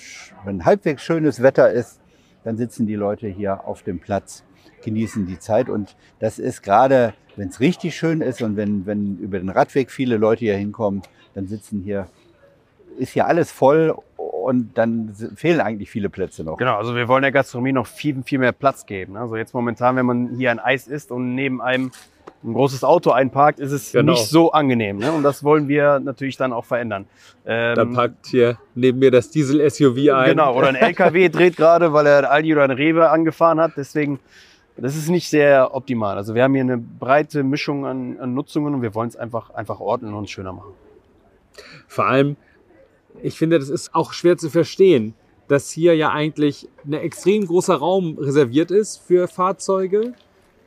wenn 0.45 0.65
halbwegs 0.65 1.03
schönes 1.03 1.43
Wetter 1.43 1.71
ist, 1.71 2.01
dann 2.43 2.57
sitzen 2.57 2.87
die 2.87 2.95
Leute 2.95 3.29
hier 3.29 3.67
auf 3.67 3.83
dem 3.83 4.01
Platz, 4.01 4.45
genießen 4.83 5.27
die 5.27 5.39
Zeit. 5.39 5.69
Und 5.69 5.97
das 6.19 6.39
ist 6.39 6.63
gerade, 6.63 7.15
wenn 7.37 7.49
es 7.49 7.61
richtig 7.61 7.97
schön 7.97 8.21
ist 8.21 8.43
und 8.43 8.57
wenn, 8.57 8.87
wenn 8.87 9.19
über 9.19 9.39
den 9.39 9.49
Radweg 9.49 9.91
viele 9.91 10.17
Leute 10.17 10.41
hier 10.41 10.57
hinkommen, 10.57 11.03
dann 11.35 11.47
sitzen 11.47 11.81
hier 11.83 12.07
ist 12.99 13.13
hier 13.13 13.27
alles 13.27 13.51
voll 13.51 13.95
und 14.17 14.77
dann 14.77 15.15
fehlen 15.37 15.61
eigentlich 15.61 15.91
viele 15.91 16.11
Plätze 16.11 16.45
noch. 16.45 16.59
Genau, 16.59 16.77
also 16.77 16.95
wir 16.95 17.09
wollen 17.09 17.23
der 17.23 17.33
Gastronomie 17.33 17.73
noch 17.73 17.87
viel, 17.87 18.23
viel 18.25 18.39
mehr 18.39 18.53
Platz 18.53 18.85
geben. 18.85 19.17
Also 19.17 19.37
jetzt 19.37 19.55
momentan, 19.55 19.97
wenn 19.97 20.07
man 20.07 20.37
hier 20.37 20.51
ein 20.51 20.59
Eis 20.59 20.87
isst 20.87 21.11
und 21.11 21.35
neben 21.35 21.63
einem 21.63 21.91
ein 22.45 22.53
großes 22.53 22.85
Auto 22.85 23.11
einparkt, 23.11 23.59
ist 23.59 23.73
es 23.73 23.93
genau. 23.93 24.13
nicht 24.13 24.27
so 24.27 24.53
angenehm. 24.53 24.99
Ne? 24.99 25.13
Und 25.13 25.23
das 25.23 25.43
wollen 25.45 25.67
wir 25.67 25.99
natürlich 25.99 26.37
dann 26.37 26.53
auch 26.53 26.67
verändern. 26.67 27.07
Ähm, 27.47 27.75
da 27.75 27.85
parkt 27.87 28.27
hier 28.27 28.59
neben 28.75 28.99
mir 28.99 29.11
das 29.11 29.31
Diesel-SUV 29.31 30.13
ein. 30.13 30.31
Genau, 30.31 30.55
oder 30.55 30.69
ein 30.69 30.75
LKW 30.75 31.29
dreht 31.31 31.57
gerade, 31.57 31.93
weil 31.93 32.07
er 32.07 32.31
Aldi 32.31 32.53
oder 32.53 32.65
ein 32.65 32.71
Rewe 32.71 33.09
angefahren 33.09 33.61
hat. 33.61 33.73
Deswegen, 33.77 34.21
das 34.77 34.95
ist 34.95 35.09
nicht 35.09 35.31
sehr 35.31 35.75
optimal. 35.75 36.19
Also 36.19 36.35
wir 36.35 36.43
haben 36.43 36.53
hier 36.53 36.63
eine 36.63 36.77
breite 36.77 37.43
Mischung 37.43 37.87
an, 37.87 38.19
an 38.21 38.35
Nutzungen 38.35 38.75
und 38.75 38.83
wir 38.83 38.95
wollen 38.95 39.09
es 39.09 39.17
einfach, 39.17 39.51
einfach 39.51 39.81
ordnen 39.81 40.13
und 40.13 40.29
schöner 40.29 40.53
machen. 40.53 40.75
Vor 41.89 42.07
allem, 42.07 42.37
ich 43.23 43.39
finde, 43.39 43.59
das 43.59 43.69
ist 43.69 43.95
auch 43.95 44.13
schwer 44.13 44.37
zu 44.37 44.51
verstehen, 44.51 45.15
dass 45.49 45.71
hier 45.71 45.95
ja 45.95 46.11
eigentlich 46.11 46.69
ein 46.85 46.95
extrem 46.95 47.47
großer 47.47 47.75
Raum 47.75 48.19
reserviert 48.19 48.71
ist 48.71 48.99
für 48.99 49.29
Fahrzeuge. 49.29 50.15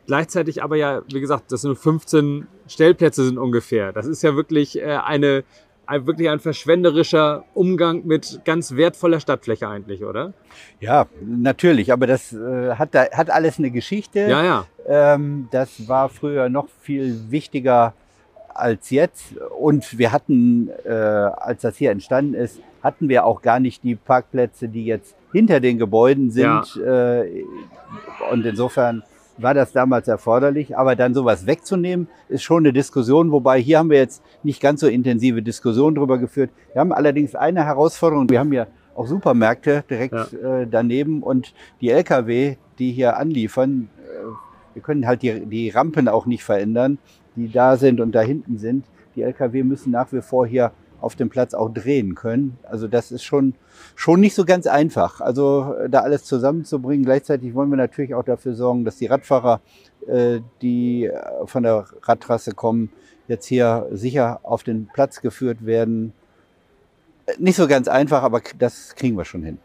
Gleichzeitig 0.06 0.64
aber 0.64 0.76
ja, 0.78 1.02
wie 1.12 1.20
gesagt, 1.20 1.52
das 1.52 1.62
sind 1.62 1.78
15 1.78 2.48
Stellplätze 2.68 3.26
sind 3.26 3.38
ungefähr. 3.38 3.92
Das 3.92 4.06
ist 4.06 4.22
ja 4.22 4.36
wirklich 4.36 4.80
äh, 4.80 4.98
eine, 5.04 5.44
ein, 5.86 6.06
wirklich 6.08 6.30
ein 6.30 6.40
verschwenderischer 6.40 7.44
Umgang 7.54 8.06
mit 8.06 8.42
ganz 8.46 8.76
wertvoller 8.76 9.20
Stadtfläche 9.20 9.68
eigentlich, 9.68 10.04
oder? 10.06 10.34
Ja, 10.80 11.08
natürlich. 11.22 11.92
Aber 11.92 12.08
das 12.08 12.32
äh, 12.32 12.76
hat, 12.76 12.96
hat 12.96 13.30
alles 13.30 13.58
eine 13.58 13.72
Geschichte. 13.72 14.20
Ja, 14.20 14.44
ja. 14.44 14.66
Ähm, 14.86 15.50
das 15.52 15.88
war 15.88 16.08
früher 16.08 16.48
noch 16.48 16.68
viel 16.82 17.30
wichtiger 17.30 17.94
als 18.58 18.90
jetzt. 18.90 19.36
Und 19.60 19.98
wir 19.98 20.12
hatten, 20.12 20.70
äh, 20.86 20.92
als 20.92 21.62
das 21.62 21.78
hier 21.78 21.92
entstanden 21.92 22.34
ist, 22.34 22.62
hatten 22.84 23.10
wir 23.10 23.26
auch 23.26 23.42
gar 23.42 23.60
nicht 23.60 23.84
die 23.84 23.96
Parkplätze, 23.96 24.70
die 24.70 24.86
jetzt 24.86 25.16
hinter 25.32 25.60
den 25.60 25.78
Gebäuden 25.78 26.32
sind. 26.32 26.76
Ja. 26.76 27.22
Äh, 27.22 27.44
und 28.32 28.46
insofern 28.46 29.04
war 29.38 29.54
das 29.54 29.72
damals 29.72 30.08
erforderlich. 30.08 30.78
Aber 30.78 30.96
dann 30.96 31.14
sowas 31.14 31.46
wegzunehmen, 31.46 32.08
ist 32.30 32.44
schon 32.44 32.64
eine 32.64 32.74
Diskussion. 32.74 33.32
Wobei 33.32 33.60
hier 33.60 33.80
haben 33.80 33.90
wir 33.90 33.98
jetzt 33.98 34.24
nicht 34.44 34.62
ganz 34.62 34.82
so 34.82 34.88
intensive 34.88 35.42
Diskussionen 35.42 35.96
drüber 35.96 36.18
geführt. 36.18 36.50
Wir 36.74 36.82
haben 36.82 36.92
allerdings 36.92 37.36
eine 37.36 37.66
Herausforderung. 37.66 38.30
Wir 38.30 38.40
haben 38.40 38.54
ja 38.54 38.68
auch 38.96 39.08
Supermärkte 39.08 39.84
direkt 39.90 40.14
ja. 40.14 40.62
äh, 40.62 40.68
daneben 40.70 41.22
und 41.22 41.54
die 41.82 41.92
Lkw, 41.92 42.56
die 42.80 42.92
hier 42.92 43.18
anliefern, 43.18 43.90
äh, 43.98 44.74
wir 44.74 44.82
können 44.82 45.08
halt 45.08 45.22
die, 45.22 45.46
die 45.46 45.70
Rampen 45.70 46.08
auch 46.08 46.26
nicht 46.26 46.44
verändern, 46.44 46.98
die 47.38 47.52
da 47.52 47.78
sind 47.78 48.02
und 48.02 48.12
da 48.14 48.22
hinten 48.22 48.58
sind. 48.58 48.86
Die 49.16 49.22
Lkw 49.22 49.64
müssen 49.64 49.92
nach 49.92 50.12
wie 50.12 50.22
vor 50.22 50.46
hier 50.46 50.72
auf 51.00 51.16
dem 51.16 51.30
Platz 51.30 51.54
auch 51.54 51.70
drehen 51.70 52.16
können. 52.16 52.58
Also 52.64 52.88
das 52.88 53.12
ist 53.12 53.24
schon, 53.24 53.54
schon 53.96 54.20
nicht 54.20 54.36
so 54.36 54.46
ganz 54.46 54.68
einfach. 54.68 55.22
Also 55.22 55.76
äh, 55.80 55.90
da 55.90 56.00
alles 56.00 56.26
zusammenzubringen. 56.26 57.06
Gleichzeitig 57.06 57.54
wollen 57.54 57.70
wir 57.70 57.78
natürlich 57.78 58.16
auch 58.16 58.24
dafür 58.24 58.54
sorgen, 58.54 58.84
dass 58.84 58.98
die 58.98 59.06
Radfahrer, 59.06 59.62
äh, 60.08 60.40
die 60.62 61.06
äh, 61.06 61.20
von 61.46 61.64
der 61.64 61.86
Radtrasse 62.02 62.54
kommen, 62.54 62.92
jetzt 63.28 63.46
hier 63.46 63.88
sicher 63.92 64.40
auf 64.44 64.64
den 64.64 64.88
Platz 64.92 65.22
geführt 65.22 65.66
werden. 65.66 66.14
Nicht 67.38 67.58
so 67.58 67.68
ganz 67.68 67.88
einfach, 67.88 68.24
aber 68.24 68.42
das 68.58 68.96
kriegen 68.96 69.18
wir 69.18 69.26
schon 69.26 69.44
hin. 69.44 69.60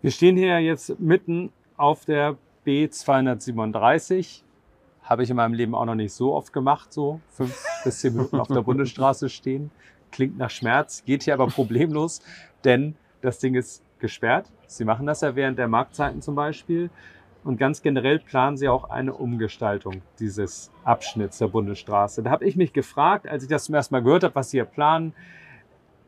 Wir 0.00 0.10
stehen 0.10 0.36
hier 0.36 0.58
jetzt 0.60 0.98
mitten 0.98 1.50
auf 1.76 2.04
der 2.04 2.36
B237. 2.66 4.42
Habe 5.08 5.22
ich 5.22 5.30
in 5.30 5.36
meinem 5.36 5.54
Leben 5.54 5.74
auch 5.74 5.86
noch 5.86 5.94
nicht 5.94 6.12
so 6.12 6.34
oft 6.34 6.52
gemacht, 6.52 6.92
so 6.92 7.20
fünf 7.30 7.64
bis 7.84 8.00
zehn 8.00 8.12
Minuten 8.12 8.38
auf 8.38 8.48
der 8.48 8.60
Bundesstraße 8.60 9.30
stehen. 9.30 9.70
Klingt 10.12 10.36
nach 10.36 10.50
Schmerz, 10.50 11.02
geht 11.06 11.22
hier 11.22 11.32
aber 11.32 11.46
problemlos, 11.48 12.20
denn 12.62 12.94
das 13.22 13.38
Ding 13.38 13.54
ist 13.54 13.82
gesperrt. 14.00 14.50
Sie 14.66 14.84
machen 14.84 15.06
das 15.06 15.22
ja 15.22 15.34
während 15.34 15.58
der 15.58 15.66
Marktzeiten 15.66 16.20
zum 16.20 16.34
Beispiel. 16.34 16.90
Und 17.42 17.56
ganz 17.56 17.80
generell 17.80 18.18
planen 18.18 18.58
sie 18.58 18.68
auch 18.68 18.90
eine 18.90 19.14
Umgestaltung 19.14 20.02
dieses 20.18 20.70
Abschnitts 20.84 21.38
der 21.38 21.48
Bundesstraße. 21.48 22.22
Da 22.22 22.30
habe 22.30 22.44
ich 22.44 22.56
mich 22.56 22.74
gefragt, 22.74 23.26
als 23.26 23.44
ich 23.44 23.48
das 23.48 23.64
zum 23.64 23.74
ersten 23.74 23.94
Mal 23.94 24.02
gehört 24.02 24.24
habe, 24.24 24.34
was 24.34 24.50
sie 24.50 24.58
hier 24.58 24.66
planen, 24.66 25.14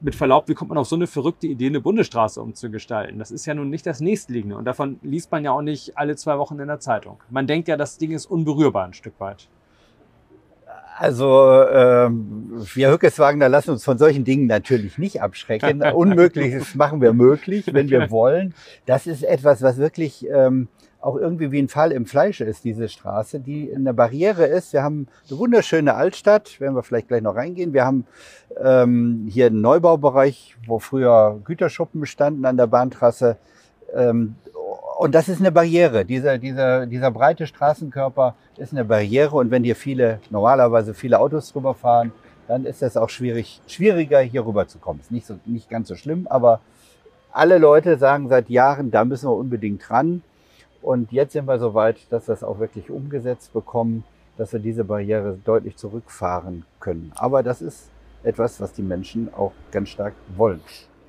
mit 0.00 0.14
Verlaub, 0.14 0.48
wie 0.48 0.54
kommt 0.54 0.70
man 0.70 0.78
auf 0.78 0.88
so 0.88 0.96
eine 0.96 1.06
verrückte 1.06 1.46
Idee, 1.46 1.66
eine 1.66 1.80
Bundesstraße 1.80 2.40
umzugestalten? 2.40 3.18
Das 3.18 3.30
ist 3.30 3.46
ja 3.46 3.54
nun 3.54 3.70
nicht 3.70 3.86
das 3.86 4.00
nächstliegende 4.00 4.56
und 4.56 4.64
davon 4.64 4.98
liest 5.02 5.30
man 5.30 5.44
ja 5.44 5.52
auch 5.52 5.62
nicht 5.62 5.96
alle 5.96 6.16
zwei 6.16 6.38
Wochen 6.38 6.58
in 6.58 6.68
der 6.68 6.80
Zeitung. 6.80 7.18
Man 7.30 7.46
denkt 7.46 7.68
ja, 7.68 7.76
das 7.76 7.98
Ding 7.98 8.12
ist 8.12 8.26
unberührbar 8.26 8.84
ein 8.84 8.94
Stück 8.94 9.14
weit. 9.18 9.48
Also 10.96 11.64
ähm, 11.72 12.62
wir 12.74 12.90
Hückeswagner 12.90 13.48
lassen 13.48 13.70
uns 13.70 13.84
von 13.84 13.96
solchen 13.96 14.24
Dingen 14.24 14.46
natürlich 14.46 14.98
nicht 14.98 15.22
abschrecken. 15.22 15.82
Unmögliches 15.94 16.74
machen 16.74 17.00
wir 17.00 17.14
möglich, 17.14 17.72
wenn 17.72 17.88
wir 17.88 18.10
wollen. 18.10 18.54
Das 18.84 19.06
ist 19.06 19.22
etwas, 19.22 19.62
was 19.62 19.78
wirklich 19.78 20.26
ähm, 20.28 20.68
auch 21.00 21.16
irgendwie 21.16 21.50
wie 21.50 21.60
ein 21.60 21.68
Fall 21.68 21.92
im 21.92 22.06
Fleisch 22.06 22.40
ist, 22.40 22.64
diese 22.64 22.88
Straße, 22.88 23.40
die 23.40 23.72
eine 23.74 23.94
Barriere 23.94 24.44
ist. 24.46 24.72
Wir 24.72 24.82
haben 24.82 25.08
eine 25.28 25.38
wunderschöne 25.38 25.94
Altstadt, 25.94 26.60
werden 26.60 26.74
wir 26.74 26.82
vielleicht 26.82 27.08
gleich 27.08 27.22
noch 27.22 27.36
reingehen. 27.36 27.72
Wir 27.72 27.84
haben 27.84 28.06
ähm, 28.62 29.26
hier 29.30 29.46
einen 29.46 29.60
Neubaubereich, 29.60 30.56
wo 30.66 30.78
früher 30.78 31.40
Güterschuppen 31.44 32.00
bestanden 32.00 32.44
an 32.44 32.56
der 32.56 32.66
Bahntrasse. 32.66 33.36
Ähm, 33.94 34.36
und 34.98 35.14
das 35.14 35.30
ist 35.30 35.40
eine 35.40 35.50
Barriere. 35.50 36.04
Dieser, 36.04 36.36
dieser, 36.36 36.84
dieser 36.84 37.10
breite 37.10 37.46
Straßenkörper 37.46 38.34
ist 38.58 38.72
eine 38.72 38.84
Barriere. 38.84 39.36
Und 39.36 39.50
wenn 39.50 39.64
hier 39.64 39.76
viele, 39.76 40.20
normalerweise 40.28 40.92
viele 40.92 41.18
Autos 41.18 41.52
drüber 41.52 41.72
fahren, 41.72 42.12
dann 42.46 42.66
ist 42.66 42.82
es 42.82 42.96
auch 42.98 43.08
schwierig, 43.08 43.62
schwieriger, 43.66 44.20
hier 44.20 44.44
rüber 44.44 44.68
zu 44.68 44.78
kommen. 44.78 45.00
Ist 45.00 45.10
nicht, 45.10 45.26
so, 45.26 45.38
nicht 45.46 45.70
ganz 45.70 45.88
so 45.88 45.94
schlimm, 45.94 46.26
aber 46.28 46.60
alle 47.32 47.58
Leute 47.58 47.96
sagen 47.96 48.28
seit 48.28 48.50
Jahren, 48.50 48.90
da 48.90 49.04
müssen 49.04 49.28
wir 49.30 49.36
unbedingt 49.36 49.88
dran. 49.88 50.22
Und 50.82 51.12
jetzt 51.12 51.32
sind 51.32 51.46
wir 51.46 51.58
so 51.58 51.74
weit, 51.74 51.98
dass 52.10 52.28
wir 52.28 52.34
es 52.34 52.44
auch 52.44 52.58
wirklich 52.58 52.90
umgesetzt 52.90 53.52
bekommen, 53.52 54.04
dass 54.36 54.52
wir 54.52 54.60
diese 54.60 54.84
Barriere 54.84 55.38
deutlich 55.44 55.76
zurückfahren 55.76 56.64
können. 56.78 57.12
Aber 57.16 57.42
das 57.42 57.60
ist 57.60 57.90
etwas, 58.22 58.60
was 58.60 58.72
die 58.72 58.82
Menschen 58.82 59.32
auch 59.34 59.52
ganz 59.70 59.90
stark 59.90 60.14
wollen. 60.36 60.60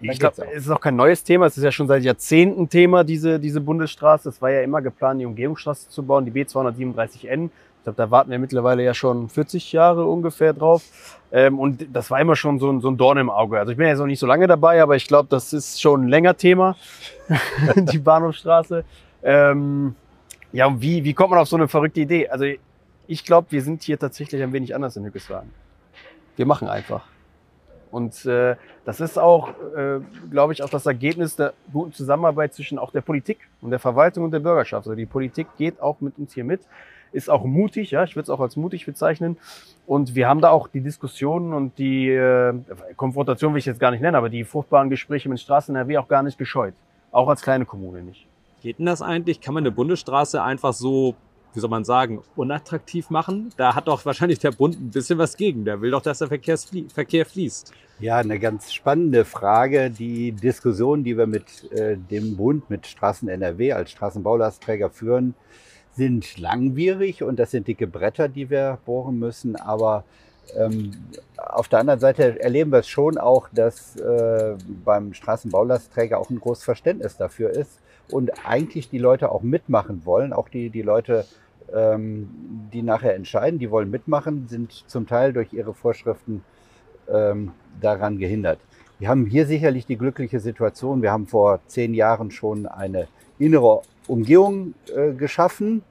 Ich 0.01 0.20
glaube, 0.20 0.36
es 0.54 0.66
ist 0.66 0.72
auch 0.72 0.82
kein 0.82 0.96
neues 0.96 1.24
Thema. 1.24 1.46
Es 1.46 1.58
ist 1.58 1.63
ja 1.63 1.72
schon 1.72 1.88
seit 1.88 2.04
Jahrzehnten 2.04 2.68
Thema, 2.70 3.04
diese, 3.04 3.40
diese 3.40 3.62
Bundesstraße. 3.62 4.30
Es 4.30 4.42
war 4.42 4.50
ja 4.50 4.62
immer 4.62 4.82
geplant, 4.82 5.22
die 5.22 5.25
Umgehungsstraße 5.25 5.90
zu 5.90 6.04
bauen, 6.04 6.25
die 6.25 6.32
B237N. 6.32 7.46
Ich 7.46 7.84
glaube, 7.84 7.98
da 7.98 8.12
warten 8.12 8.32
wir 8.32 8.40
mittlerweile 8.40 8.84
ja 8.84 8.94
schon 8.94 9.30
40 9.30 9.72
Jahre 9.72 10.06
ungefähr 10.06 10.54
drauf. 10.54 10.84
Ähm, 11.32 11.60
und 11.60 11.88
das 11.94 12.12
war 12.12 12.20
immer 12.20 12.36
schon 12.36 12.60
so 12.60 12.72
ein, 12.72 12.82
so 12.82 12.90
ein 12.90 12.98
Dorn 12.98 13.18
im 13.18 13.30
Auge. 13.30 13.60
Also 13.60 13.72
ich 13.72 13.78
bin 13.78 13.86
ja 13.86 13.92
jetzt 13.92 14.00
noch 14.00 14.08
nicht 14.08 14.20
so 14.20 14.28
lange 14.28 14.48
dabei, 14.48 14.82
aber 14.82 14.96
ich 14.96 15.08
glaube, 15.08 15.30
das 15.30 15.54
ist 15.54 15.82
schon 15.82 16.06
ein 16.06 16.08
länger 16.08 16.36
Thema, 16.36 16.75
die 17.75 18.00
Bahnhofstraße. 18.00 18.84
Ähm, 19.24 19.96
ja, 20.51 20.66
und 20.66 20.82
wie, 20.82 21.04
wie 21.04 21.13
kommt 21.13 21.32
man 21.32 21.40
auf 21.40 21.48
so 21.48 21.56
eine 21.56 21.68
verrückte 21.68 22.01
Idee? 22.01 22.30
Also 22.30 22.46
ich 23.08 23.25
glaube, 23.25 23.48
wir 23.51 23.62
sind 23.62 23.84
hier 23.84 23.98
tatsächlich 23.98 24.42
ein 24.42 24.54
wenig 24.54 24.75
anders 24.75 24.96
in 24.96 25.06
Hückeswagen. 25.06 25.50
Wir 26.36 26.46
machen 26.46 26.68
einfach. 26.68 27.06
Und 27.92 28.25
äh, 28.25 28.56
das 28.86 29.01
ist 29.01 29.20
auch, 29.20 29.50
äh, 29.75 30.00
glaube 30.30 30.54
ich, 30.54 30.63
auch 30.63 30.70
das 30.70 30.86
Ergebnis 30.86 31.36
der 31.36 31.54
guten 31.74 31.92
Zusammenarbeit 31.92 32.54
zwischen 32.54 32.80
auch 32.80 32.92
der 32.92 33.01
Politik 33.01 33.40
und 33.60 33.70
der 33.70 33.80
Verwaltung 33.80 34.24
und 34.24 34.32
der 34.32 34.40
Bürgerschaft. 34.40 34.88
Also 34.88 34.96
die 34.96 35.06
Politik 35.06 35.48
geht 35.58 35.82
auch 35.82 36.00
mit 36.00 36.18
uns 36.18 36.34
hier 36.34 36.46
mit, 36.46 36.62
ist 37.12 37.30
auch 37.30 37.44
mutig, 37.44 37.92
ja, 37.92 38.04
ich 38.04 38.16
würde 38.16 38.24
es 38.24 38.30
auch 38.30 38.40
als 38.40 38.56
mutig 38.56 38.86
bezeichnen. 38.86 39.38
Und 39.86 40.16
wir 40.16 40.30
haben 40.30 40.40
da 40.40 40.51
auch 40.51 40.70
die 40.70 40.80
Diskussionen 40.80 41.54
und 41.54 41.78
die 41.78 42.10
äh, 42.10 42.54
Konfrontation 42.96 43.54
will 43.54 43.60
ich 43.60 43.66
jetzt 43.66 43.80
gar 43.80 43.92
nicht 43.92 44.01
nennen, 44.01 44.16
aber 44.16 44.30
die 44.30 44.46
fruchtbaren 44.46 44.90
Gespräche 44.90 45.28
mit 45.28 45.42
Straßen 45.42 45.75
NRW 45.75 45.98
auch 45.98 46.08
gar 46.08 46.24
nicht 46.24 46.38
gescheut. 46.38 46.74
Auch 47.12 47.28
als 47.28 47.42
kleine 47.42 47.66
Kommune 47.66 48.01
nicht. 48.04 48.25
Geht 48.62 48.77
denn 48.77 48.86
das 48.86 49.01
eigentlich? 49.01 49.41
Kann 49.41 49.56
man 49.56 49.63
eine 49.63 49.72
Bundesstraße 49.72 50.41
einfach 50.41 50.74
so, 50.74 51.15
wie 51.53 51.60
soll 51.60 51.70
man 51.70 51.84
sagen, 51.84 52.22
unattraktiv 52.36 53.10
machen? 53.10 53.51
Da 53.58 53.74
hat 53.74 53.88
doch 53.88 54.06
wahrscheinlich 54.06 54.39
der 54.39 54.51
Bund 54.51 54.80
ein 54.80 54.91
bisschen 54.91 55.18
was 55.18 55.36
gegen. 55.36 55.65
Der 55.65 55.82
will 55.82 55.91
doch, 55.91 56.01
dass 56.01 56.20
der 56.20 56.27
Verkehr 56.27 57.25
fließt. 57.25 57.74
Ja, 58.00 58.18
eine 58.18 58.39
ganz 58.39 58.72
spannende 58.72 59.25
Frage. 59.25 59.89
Die 59.89 60.32
Diskussion, 60.32 61.03
die 61.03 61.18
wir 61.18 61.27
mit 61.27 61.72
äh, 61.72 61.98
dem 61.98 62.38
Bund, 62.38 62.70
mit 62.70 62.86
Straßen 62.86 63.30
NRW 63.30 63.74
als 63.74 63.91
Straßenbaulastträger 63.91 64.91
führen, 64.91 65.34
sind 65.96 66.38
langwierig 66.38 67.24
und 67.24 67.38
das 67.38 67.51
sind 67.51 67.68
dicke 67.68 67.88
Bretter, 67.88 68.27
die 68.27 68.50
wir 68.50 68.77
bohren 68.86 69.18
müssen. 69.20 69.56
Aber 69.56 70.03
ähm, 70.56 70.91
auf 71.38 71.68
der 71.68 71.80
anderen 71.80 72.00
Seite 72.00 72.39
erleben 72.39 72.72
wir 72.72 72.80
es 72.80 72.88
schon 72.88 73.18
auch, 73.18 73.50
dass 73.51 73.96
äh, 73.96 74.56
beim 74.86 75.13
Straßenbaulastträger 75.13 76.20
auch 76.20 76.30
ein 76.30 76.39
großes 76.39 76.63
Verständnis 76.63 77.18
dafür 77.18 77.50
ist, 77.50 77.80
und 78.12 78.46
eigentlich 78.46 78.89
die 78.89 78.98
Leute 78.98 79.32
auch 79.32 79.41
mitmachen 79.41 80.06
wollen, 80.06 80.34
auch 80.34 80.50
die, 80.50 80.70
die 80.70 80.82
Leute, 80.82 81.25
ähm, 81.74 82.30
die 82.74 82.82
nachher 82.82 83.15
entscheiden, 83.15 83.60
die 83.60 83.72
wollen 83.72 83.89
mitmachen, 83.89 84.48
sind 84.48 84.72
zum 84.88 85.08
Teil 85.08 85.34
durch 85.34 85.53
ihre 85.53 85.74
Vorschriften 85.74 86.44
ähm, 87.10 87.51
daran 87.80 88.18
gehindert. 88.18 88.60
Wir 89.00 89.10
haben 89.10 89.25
hier 89.25 89.48
sicherlich 89.48 89.86
die 89.86 89.98
glückliche 89.98 90.39
Situation, 90.39 91.01
wir 91.01 91.12
haben 91.12 91.27
vor 91.27 91.60
zehn 91.68 91.94
Jahren 91.94 92.30
schon 92.30 92.68
eine 92.68 93.08
innere 93.39 93.82
Umgehung 94.08 94.75
äh, 94.96 95.13
geschaffen 95.13 95.84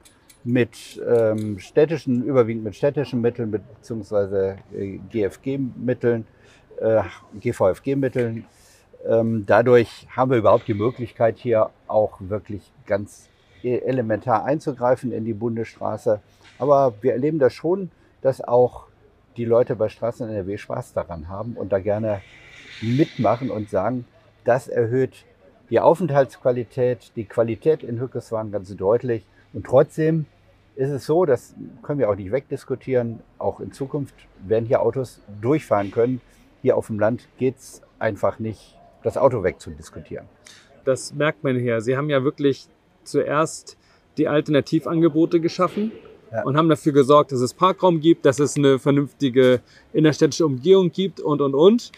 mit 0.43 1.01
ähm, 1.07 1.59
städtischen, 1.59 2.23
überwiegend 2.23 2.63
mit 2.63 2.75
städtischen 2.75 3.21
Mitteln 3.21 3.51
beziehungsweise 3.51 4.57
äh, 4.73 4.97
GFG-Mitteln, 5.11 6.25
äh, 6.79 7.03
GVFG-Mitteln 7.39 8.45
dadurch 9.03 10.07
haben 10.15 10.31
wir 10.31 10.37
überhaupt 10.37 10.67
die 10.67 10.73
Möglichkeit, 10.73 11.37
hier 11.37 11.69
auch 11.87 12.17
wirklich 12.19 12.71
ganz 12.85 13.29
e-, 13.63 13.79
elementar 13.79 14.45
einzugreifen 14.45 15.11
in 15.11 15.25
die 15.25 15.33
Bundesstraße. 15.33 16.21
Aber 16.59 16.93
wir 17.01 17.13
erleben 17.13 17.39
das 17.39 17.53
schon, 17.53 17.91
dass 18.21 18.41
auch 18.41 18.87
die 19.37 19.45
Leute 19.45 19.75
bei 19.75 19.89
Straßen 19.89 20.29
NRW 20.29 20.57
Spaß 20.57 20.93
daran 20.93 21.29
haben 21.29 21.53
und 21.53 21.71
da 21.71 21.79
gerne 21.79 22.21
mitmachen 22.81 23.49
und 23.49 23.69
sagen, 23.69 24.05
das 24.43 24.67
erhöht 24.67 25.25
die 25.69 25.79
Aufenthaltsqualität, 25.79 27.13
die 27.15 27.25
Qualität 27.25 27.81
in 27.83 27.99
Hückeswagen 27.99 28.51
ganz 28.51 28.75
deutlich. 28.75 29.25
Und 29.53 29.65
trotzdem 29.65 30.25
ist 30.75 30.89
es 30.89 31.05
so, 31.05 31.25
das 31.25 31.55
können 31.81 31.99
wir 31.99 32.09
auch 32.09 32.15
nicht 32.15 32.31
wegdiskutieren, 32.31 33.21
auch 33.37 33.59
in 33.59 33.71
Zukunft 33.71 34.15
werden 34.45 34.65
hier 34.65 34.81
Autos 34.81 35.21
durchfahren 35.41 35.91
können. 35.91 36.21
Hier 36.61 36.75
auf 36.75 36.87
dem 36.87 36.99
Land 36.99 37.27
geht 37.37 37.57
es 37.57 37.81
einfach 37.99 38.39
nicht 38.39 38.77
das 39.03 39.17
Auto 39.17 39.43
wegzudiskutieren. 39.43 40.25
Das 40.85 41.13
merkt 41.13 41.43
man 41.43 41.57
hier. 41.57 41.81
Sie 41.81 41.95
haben 41.95 42.09
ja 42.09 42.23
wirklich 42.23 42.67
zuerst 43.03 43.77
die 44.17 44.27
Alternativangebote 44.27 45.39
geschaffen 45.39 45.91
ja. 46.31 46.43
und 46.43 46.57
haben 46.57 46.69
dafür 46.69 46.91
gesorgt, 46.91 47.31
dass 47.31 47.41
es 47.41 47.53
Parkraum 47.53 47.99
gibt, 47.99 48.25
dass 48.25 48.39
es 48.39 48.57
eine 48.57 48.79
vernünftige 48.79 49.61
innerstädtische 49.93 50.45
Umgehung 50.45 50.91
gibt 50.91 51.19
und, 51.19 51.41
und, 51.41 51.55
und. 51.55 51.91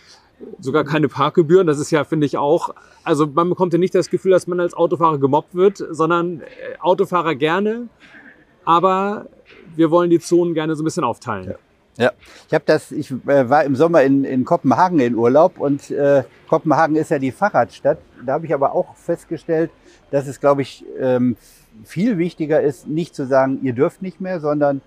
Sogar 0.60 0.84
keine 0.84 1.08
Parkgebühren. 1.08 1.68
Das 1.68 1.80
ist 1.80 1.92
ja, 1.92 2.04
finde 2.04 2.26
ich, 2.26 2.38
auch, 2.38 2.74
also 3.04 3.28
man 3.28 3.50
bekommt 3.50 3.72
ja 3.72 3.80
nicht 3.80 3.96
das 3.96 4.10
Gefühl, 4.10 4.32
dass 4.32 4.46
man 4.46 4.60
als 4.60 4.74
Autofahrer 4.74 5.18
gemobbt 5.18 5.56
wird, 5.56 5.78
sondern 5.92 6.42
äh, 6.42 6.44
Autofahrer 6.80 7.36
gerne, 7.36 7.88
aber 8.66 9.28
wir 9.76 9.90
wollen 9.90 10.10
die 10.10 10.20
Zonen 10.20 10.54
gerne 10.54 10.76
so 10.76 10.84
ein 10.84 10.86
bisschen 10.86 11.04
aufteilen. 11.04 11.52
Ja. 11.52 11.56
Ja, 11.98 12.12
ich 12.48 12.54
habe 12.54 12.64
das, 12.66 12.92
ich 12.92 13.12
äh, 13.12 13.50
war 13.50 13.64
im 13.64 13.76
Sommer 13.76 14.02
in, 14.02 14.24
in 14.24 14.46
Kopenhagen 14.46 15.00
in 15.00 15.16
Urlaub 15.16 15.60
und 15.60 15.92
äh, 15.92 16.24
Kopenhagen 16.50 16.96
ist 16.96 17.12
ja 17.12 17.20
die 17.20 17.32
Fahrradstadt. 17.32 18.00
Da 18.26 18.34
habe 18.34 18.46
ich 18.46 18.54
aber 18.54 18.74
auch 18.74 18.96
festgestellt, 18.96 19.70
dass 20.10 20.28
es, 20.28 20.40
glaube 20.40 20.64
ich, 20.64 20.84
ähm, 21.00 21.38
viel 21.84 22.18
wichtiger 22.18 22.62
ist, 22.62 22.88
nicht 22.88 23.16
zu 23.16 23.26
sagen, 23.26 23.60
ihr 23.62 23.74
dürft 23.74 24.02
nicht 24.02 24.22
mehr, 24.22 24.40
sondern 24.40 24.82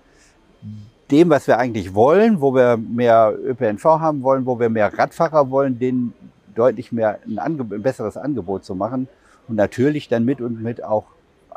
dem, 1.11 1.29
was 1.29 1.47
wir 1.47 1.57
eigentlich 1.57 1.93
wollen, 1.93 2.41
wo 2.41 2.53
wir 2.53 2.77
mehr 2.77 3.33
ÖPNV 3.41 3.83
haben 3.85 4.23
wollen, 4.23 4.45
wo 4.45 4.59
wir 4.59 4.69
mehr 4.69 4.97
Radfahrer 4.97 5.49
wollen, 5.49 5.79
denen 5.79 6.13
deutlich 6.55 6.91
mehr 6.91 7.19
ein, 7.25 7.39
ein 7.39 7.81
besseres 7.81 8.17
Angebot 8.17 8.65
zu 8.65 8.75
machen 8.75 9.07
und 9.47 9.55
natürlich 9.55 10.09
dann 10.09 10.25
mit 10.25 10.41
und 10.41 10.61
mit 10.61 10.83
auch 10.83 11.05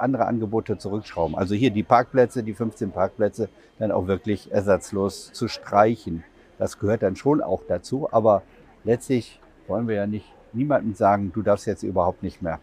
andere 0.00 0.26
Angebote 0.26 0.78
zurückschrauben. 0.78 1.36
Also 1.36 1.54
hier 1.54 1.70
die 1.70 1.82
Parkplätze, 1.82 2.42
die 2.42 2.54
15 2.54 2.90
Parkplätze, 2.92 3.48
dann 3.78 3.92
auch 3.92 4.06
wirklich 4.06 4.52
ersatzlos 4.52 5.32
zu 5.32 5.48
streichen. 5.48 6.24
Das 6.58 6.78
gehört 6.78 7.02
dann 7.02 7.16
schon 7.16 7.40
auch 7.40 7.62
dazu, 7.66 8.08
aber 8.12 8.42
letztlich 8.84 9.40
wollen 9.66 9.88
wir 9.88 9.94
ja 9.94 10.06
nicht 10.06 10.26
niemandem 10.52 10.94
sagen, 10.94 11.32
du 11.32 11.42
darfst 11.42 11.66
jetzt 11.66 11.82
überhaupt 11.82 12.22
nicht 12.22 12.42
mehr 12.42 12.60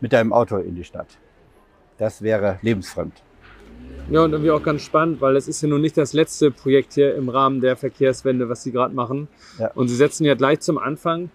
mit 0.00 0.12
deinem 0.12 0.32
Auto 0.32 0.58
in 0.58 0.74
die 0.74 0.84
Stadt. 0.84 1.18
Das 1.98 2.20
wäre 2.20 2.58
lebensfremd. 2.62 3.22
Ja, 4.10 4.22
und 4.22 4.32
irgendwie 4.32 4.50
auch 4.50 4.62
ganz 4.62 4.82
spannend, 4.82 5.20
weil 5.20 5.34
es 5.36 5.48
ist 5.48 5.62
ja 5.62 5.68
nun 5.68 5.80
nicht 5.80 5.96
das 5.96 6.12
letzte 6.12 6.50
Projekt 6.50 6.92
hier 6.92 7.14
im 7.16 7.28
Rahmen 7.28 7.60
der 7.60 7.76
Verkehrswende, 7.76 8.48
was 8.48 8.62
Sie 8.62 8.70
gerade 8.70 8.94
machen. 8.94 9.28
Ja. 9.58 9.70
Und 9.74 9.88
Sie 9.88 9.96
setzen 9.96 10.24
ja 10.24 10.34
gleich 10.34 10.60
zum 10.60 10.78
Anfang 10.78 11.30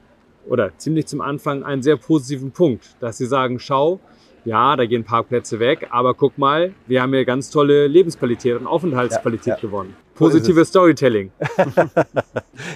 oder 0.47 0.71
ziemlich 0.77 1.07
zum 1.07 1.21
Anfang 1.21 1.63
einen 1.63 1.81
sehr 1.81 1.97
positiven 1.97 2.51
Punkt, 2.51 2.95
dass 2.99 3.17
Sie 3.17 3.25
sagen, 3.25 3.59
schau, 3.59 3.99
ja, 4.45 4.75
da 4.75 4.86
gehen 4.86 5.03
Parkplätze 5.03 5.60
weg, 5.60 5.88
aber 5.91 6.13
guck 6.13 6.38
mal, 6.38 6.74
wir 6.88 7.01
haben 7.01 7.13
hier 7.13 7.25
ganz 7.25 7.50
tolle 7.50 7.88
Lebensqualität 7.88 8.60
und 8.60 8.67
Aufenthaltsqualität 8.67 9.48
ja, 9.48 9.55
ja. 9.55 9.62
gewonnen. 9.62 9.95
Positives 10.15 10.69
Storytelling. 10.69 11.31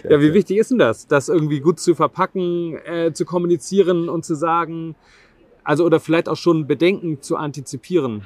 ja, 0.09 0.21
wie 0.21 0.33
wichtig 0.33 0.57
ist 0.57 0.71
denn 0.71 0.79
das, 0.79 1.07
das 1.07 1.29
irgendwie 1.29 1.59
gut 1.59 1.79
zu 1.79 1.95
verpacken, 1.95 2.77
äh, 2.85 3.13
zu 3.13 3.25
kommunizieren 3.25 4.09
und 4.09 4.25
zu 4.25 4.35
sagen, 4.35 4.95
also 5.63 5.85
oder 5.85 5.99
vielleicht 5.99 6.29
auch 6.29 6.37
schon 6.37 6.67
Bedenken 6.67 7.21
zu 7.21 7.35
antizipieren? 7.35 8.23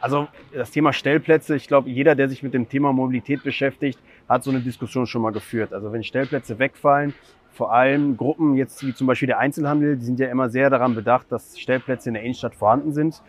Also 0.00 0.28
das 0.52 0.70
Thema 0.70 0.92
Stellplätze, 0.92 1.56
ich 1.56 1.68
glaube, 1.68 1.90
jeder, 1.90 2.14
der 2.14 2.28
sich 2.28 2.42
mit 2.42 2.54
dem 2.54 2.68
Thema 2.68 2.92
Mobilität 2.92 3.42
beschäftigt, 3.42 3.98
hat 4.28 4.44
so 4.44 4.50
eine 4.50 4.60
Diskussion 4.60 5.06
schon 5.06 5.22
mal 5.22 5.32
geführt. 5.32 5.74
Also 5.74 5.92
wenn 5.92 6.02
Stellplätze 6.02 6.58
wegfallen, 6.58 7.12
vor 7.52 7.72
allem 7.72 8.16
Gruppen 8.16 8.54
jetzt 8.54 8.84
wie 8.86 8.94
zum 8.94 9.06
Beispiel 9.06 9.26
der 9.26 9.38
Einzelhandel, 9.38 9.96
die 9.96 10.04
sind 10.04 10.20
ja 10.20 10.28
immer 10.28 10.48
sehr 10.48 10.70
daran 10.70 10.94
bedacht, 10.94 11.30
dass 11.30 11.58
Stellplätze 11.58 12.10
in 12.10 12.14
der 12.14 12.22
Innenstadt 12.22 12.54
vorhanden 12.54 12.92
sind. 12.92 13.22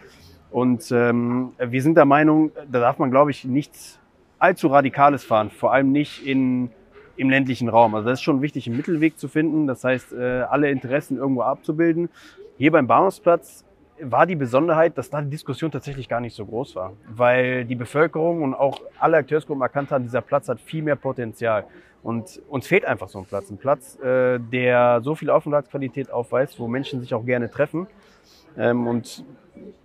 Und 0.52 0.92
ähm, 0.92 1.54
wir 1.60 1.82
sind 1.82 1.96
der 1.96 2.06
Meinung, 2.06 2.52
da 2.70 2.80
darf 2.80 3.00
man, 3.00 3.10
glaube 3.10 3.32
ich, 3.32 3.46
nichts 3.46 4.00
allzu 4.38 4.68
Radikales 4.68 5.24
fahren, 5.24 5.50
vor 5.50 5.72
allem 5.72 5.92
nicht 5.92 6.26
in, 6.26 6.72
im 7.16 7.30
ländlichen 7.30 7.70
Raum. 7.70 7.96
Also 7.96 8.10
das 8.10 8.20
ist 8.20 8.24
schon 8.24 8.42
wichtig, 8.42 8.68
einen 8.68 8.76
Mittelweg 8.76 9.18
zu 9.18 9.28
finden, 9.28 9.68
das 9.68 9.84
heißt, 9.84 10.14
äh, 10.14 10.42
alle 10.42 10.70
Interessen 10.70 11.18
irgendwo 11.18 11.42
abzubilden. 11.42 12.10
Hier 12.58 12.72
beim 12.72 12.88
Bahnhofsplatz 12.88 13.66
war 14.02 14.26
die 14.26 14.36
Besonderheit, 14.36 14.98
dass 14.98 15.10
da 15.10 15.22
die 15.22 15.30
Diskussion 15.30 15.72
tatsächlich 15.72 16.10
gar 16.10 16.20
nicht 16.20 16.36
so 16.36 16.46
groß 16.46 16.76
war, 16.76 16.94
weil 17.08 17.66
die 17.66 17.76
Bevölkerung 17.76 18.42
und 18.42 18.54
auch 18.54 18.82
alle 19.00 19.18
Akteursgruppen 19.18 19.62
erkannt 19.62 19.92
haben, 19.92 20.04
dieser 20.04 20.22
Platz 20.22 20.50
hat 20.50 20.60
viel 20.60 20.82
mehr 20.82 20.96
Potenzial. 20.96 21.66
Und 22.04 22.42
uns 22.50 22.68
fehlt 22.68 22.86
einfach 22.86 23.10
so 23.10 23.20
ein 23.20 23.26
Platz. 23.26 23.50
Ein 23.52 23.58
Platz, 23.58 24.00
äh, 24.00 24.40
der 24.40 25.02
so 25.04 25.16
viel 25.16 25.30
Aufenthaltsqualität 25.30 26.12
aufweist, 26.12 26.60
wo 26.60 26.68
Menschen 26.68 27.00
sich 27.00 27.14
auch 27.14 27.26
gerne 27.26 27.50
treffen. 27.52 27.88
Ähm, 28.58 28.88
und 28.88 29.24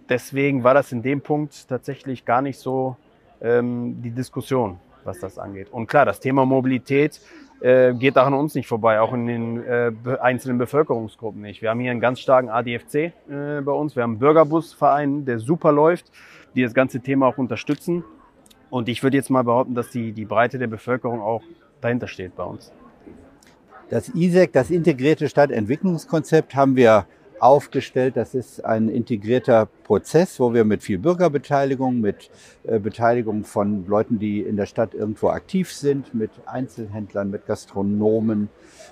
deswegen 0.08 0.64
war 0.64 0.74
das 0.74 0.92
in 0.92 1.02
dem 1.02 1.20
Punkt 1.20 1.68
tatsächlich 1.68 2.24
gar 2.24 2.42
nicht 2.42 2.58
so 2.58 2.96
ähm, 3.40 4.00
die 4.02 4.10
Diskussion, 4.10 4.78
was 5.04 5.20
das 5.20 5.38
angeht. 5.38 5.68
Und 5.70 5.86
klar, 5.88 6.06
das 6.06 6.20
Thema 6.20 6.46
Mobilität 6.46 7.20
äh, 7.60 7.94
geht 7.94 8.18
auch 8.18 8.26
an 8.26 8.34
uns 8.34 8.54
nicht 8.54 8.66
vorbei, 8.66 9.00
auch 9.00 9.12
in 9.12 9.26
den 9.26 9.64
äh, 9.64 9.92
einzelnen 10.20 10.58
Bevölkerungsgruppen 10.58 11.40
nicht. 11.42 11.62
Wir 11.62 11.70
haben 11.70 11.80
hier 11.80 11.90
einen 11.90 12.00
ganz 12.00 12.20
starken 12.20 12.48
ADFC 12.48 12.94
äh, 12.94 13.12
bei 13.62 13.72
uns. 13.72 13.96
Wir 13.96 14.02
haben 14.02 14.12
einen 14.12 14.18
Bürgerbusverein, 14.18 15.24
der 15.24 15.38
super 15.38 15.72
läuft, 15.72 16.10
die 16.54 16.62
das 16.62 16.74
ganze 16.74 17.00
Thema 17.00 17.26
auch 17.26 17.38
unterstützen. 17.38 18.04
Und 18.68 18.88
ich 18.88 19.02
würde 19.02 19.16
jetzt 19.16 19.30
mal 19.30 19.44
behaupten, 19.44 19.74
dass 19.74 19.90
die, 19.90 20.12
die 20.12 20.24
Breite 20.24 20.58
der 20.58 20.66
Bevölkerung 20.66 21.20
auch 21.20 21.42
dahinter 21.80 22.08
steht 22.08 22.36
bei 22.36 22.44
uns. 22.44 22.72
Das 23.88 24.08
ISEC, 24.08 24.52
das 24.52 24.70
integrierte 24.70 25.28
Stadtentwicklungskonzept, 25.28 26.56
haben 26.56 26.74
wir 26.74 27.06
aufgestellt. 27.38 28.16
Das 28.16 28.34
ist 28.34 28.64
ein 28.64 28.88
integrierter 28.88 29.68
Prozess, 29.84 30.40
wo 30.40 30.54
wir 30.54 30.64
mit 30.64 30.82
viel 30.82 30.98
Bürgerbeteiligung, 30.98 32.00
mit 32.00 32.30
äh, 32.64 32.78
Beteiligung 32.78 33.44
von 33.44 33.86
Leuten, 33.86 34.18
die 34.18 34.40
in 34.40 34.56
der 34.56 34.66
Stadt 34.66 34.94
irgendwo 34.94 35.28
aktiv 35.28 35.72
sind, 35.72 36.14
mit 36.14 36.30
Einzelhändlern, 36.46 37.30
mit 37.30 37.46
Gastronomen, 37.46 38.48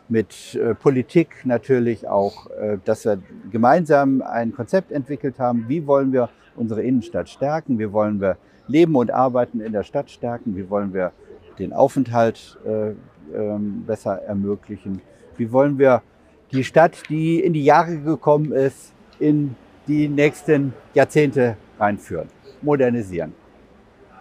mit 0.08 0.54
äh, 0.54 0.74
Politik 0.74 1.44
natürlich 1.44 2.06
auch, 2.08 2.50
äh, 2.50 2.78
dass 2.84 3.04
wir 3.04 3.20
gemeinsam 3.50 4.22
ein 4.22 4.52
Konzept 4.52 4.92
entwickelt 4.92 5.38
haben. 5.38 5.64
Wie 5.68 5.86
wollen 5.86 6.12
wir 6.12 6.28
unsere 6.56 6.82
Innenstadt 6.82 7.28
stärken? 7.28 7.78
Wie 7.78 7.92
wollen 7.92 8.20
wir 8.20 8.36
Leben 8.66 8.94
und 8.96 9.10
Arbeiten 9.10 9.60
in 9.60 9.72
der 9.72 9.82
Stadt 9.82 10.10
stärken? 10.10 10.56
Wie 10.56 10.70
wollen 10.70 10.94
wir 10.94 11.12
den 11.58 11.72
Aufenthalt 11.72 12.58
äh, 12.66 12.92
ähm, 13.36 13.84
besser 13.86 14.22
ermöglichen? 14.22 15.00
Wie 15.36 15.50
wollen 15.52 15.78
wir 15.78 16.02
die 16.52 16.64
Stadt, 16.64 17.02
die 17.08 17.40
in 17.40 17.52
die 17.52 17.64
Jahre 17.64 17.98
gekommen 17.98 18.52
ist, 18.52 18.92
in 19.18 19.56
die 19.86 20.08
nächsten 20.08 20.72
Jahrzehnte 20.94 21.56
reinführen, 21.78 22.28
modernisieren. 22.62 23.34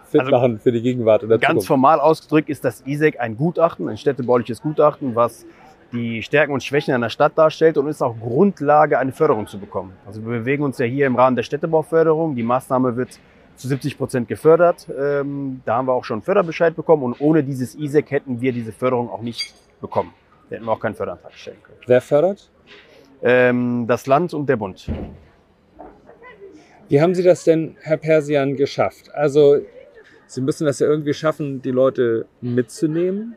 Fit 0.06 0.20
also 0.20 0.32
machen 0.32 0.58
für 0.58 0.72
die 0.72 0.82
Gegenwart. 0.82 1.24
Oder 1.24 1.38
ganz 1.38 1.48
Zukunft. 1.48 1.66
formal 1.68 2.00
ausgedrückt 2.00 2.48
ist 2.48 2.64
das 2.64 2.82
ISEC 2.86 3.18
ein 3.20 3.36
Gutachten, 3.36 3.88
ein 3.88 3.96
städtebauliches 3.96 4.60
Gutachten, 4.60 5.14
was 5.14 5.46
die 5.92 6.22
Stärken 6.22 6.52
und 6.52 6.62
Schwächen 6.62 6.92
einer 6.92 7.10
Stadt 7.10 7.38
darstellt 7.38 7.78
und 7.78 7.86
ist 7.86 8.02
auch 8.02 8.16
Grundlage, 8.18 8.98
eine 8.98 9.12
Förderung 9.12 9.46
zu 9.46 9.58
bekommen. 9.58 9.92
Also 10.06 10.22
wir 10.22 10.40
bewegen 10.40 10.64
uns 10.64 10.78
ja 10.78 10.86
hier 10.86 11.06
im 11.06 11.16
Rahmen 11.16 11.36
der 11.36 11.44
Städtebauförderung. 11.44 12.34
Die 12.34 12.42
Maßnahme 12.42 12.96
wird 12.96 13.20
zu 13.56 13.68
70 13.68 13.98
Prozent 13.98 14.28
gefördert. 14.28 14.88
Ähm, 14.96 15.62
da 15.64 15.76
haben 15.76 15.86
wir 15.86 15.92
auch 15.92 16.04
schon 16.04 16.16
einen 16.16 16.22
Förderbescheid 16.22 16.74
bekommen 16.74 17.02
und 17.02 17.20
ohne 17.20 17.44
dieses 17.44 17.74
ISEC 17.74 18.10
hätten 18.10 18.40
wir 18.40 18.52
diese 18.52 18.72
Förderung 18.72 19.10
auch 19.10 19.22
nicht 19.22 19.54
bekommen. 19.80 20.12
Da 20.48 20.56
hätten 20.56 20.66
wir 20.66 20.72
auch 20.72 20.80
keinen 20.80 20.94
Förderantrag 20.94 21.32
stellen 21.34 21.62
können. 21.62 21.78
Wer 21.86 22.00
fördert? 22.00 22.50
Ähm, 23.22 23.86
das 23.86 24.06
Land 24.06 24.34
und 24.34 24.48
der 24.48 24.56
Bund. 24.56 24.90
Wie 26.88 27.00
haben 27.00 27.14
Sie 27.14 27.22
das 27.22 27.44
denn, 27.44 27.76
Herr 27.80 27.96
Persian, 27.96 28.56
geschafft? 28.56 29.14
Also, 29.14 29.58
Sie 30.26 30.40
müssen 30.40 30.66
das 30.66 30.80
ja 30.80 30.86
irgendwie 30.86 31.14
schaffen, 31.14 31.62
die 31.62 31.70
Leute 31.70 32.26
mitzunehmen. 32.40 33.36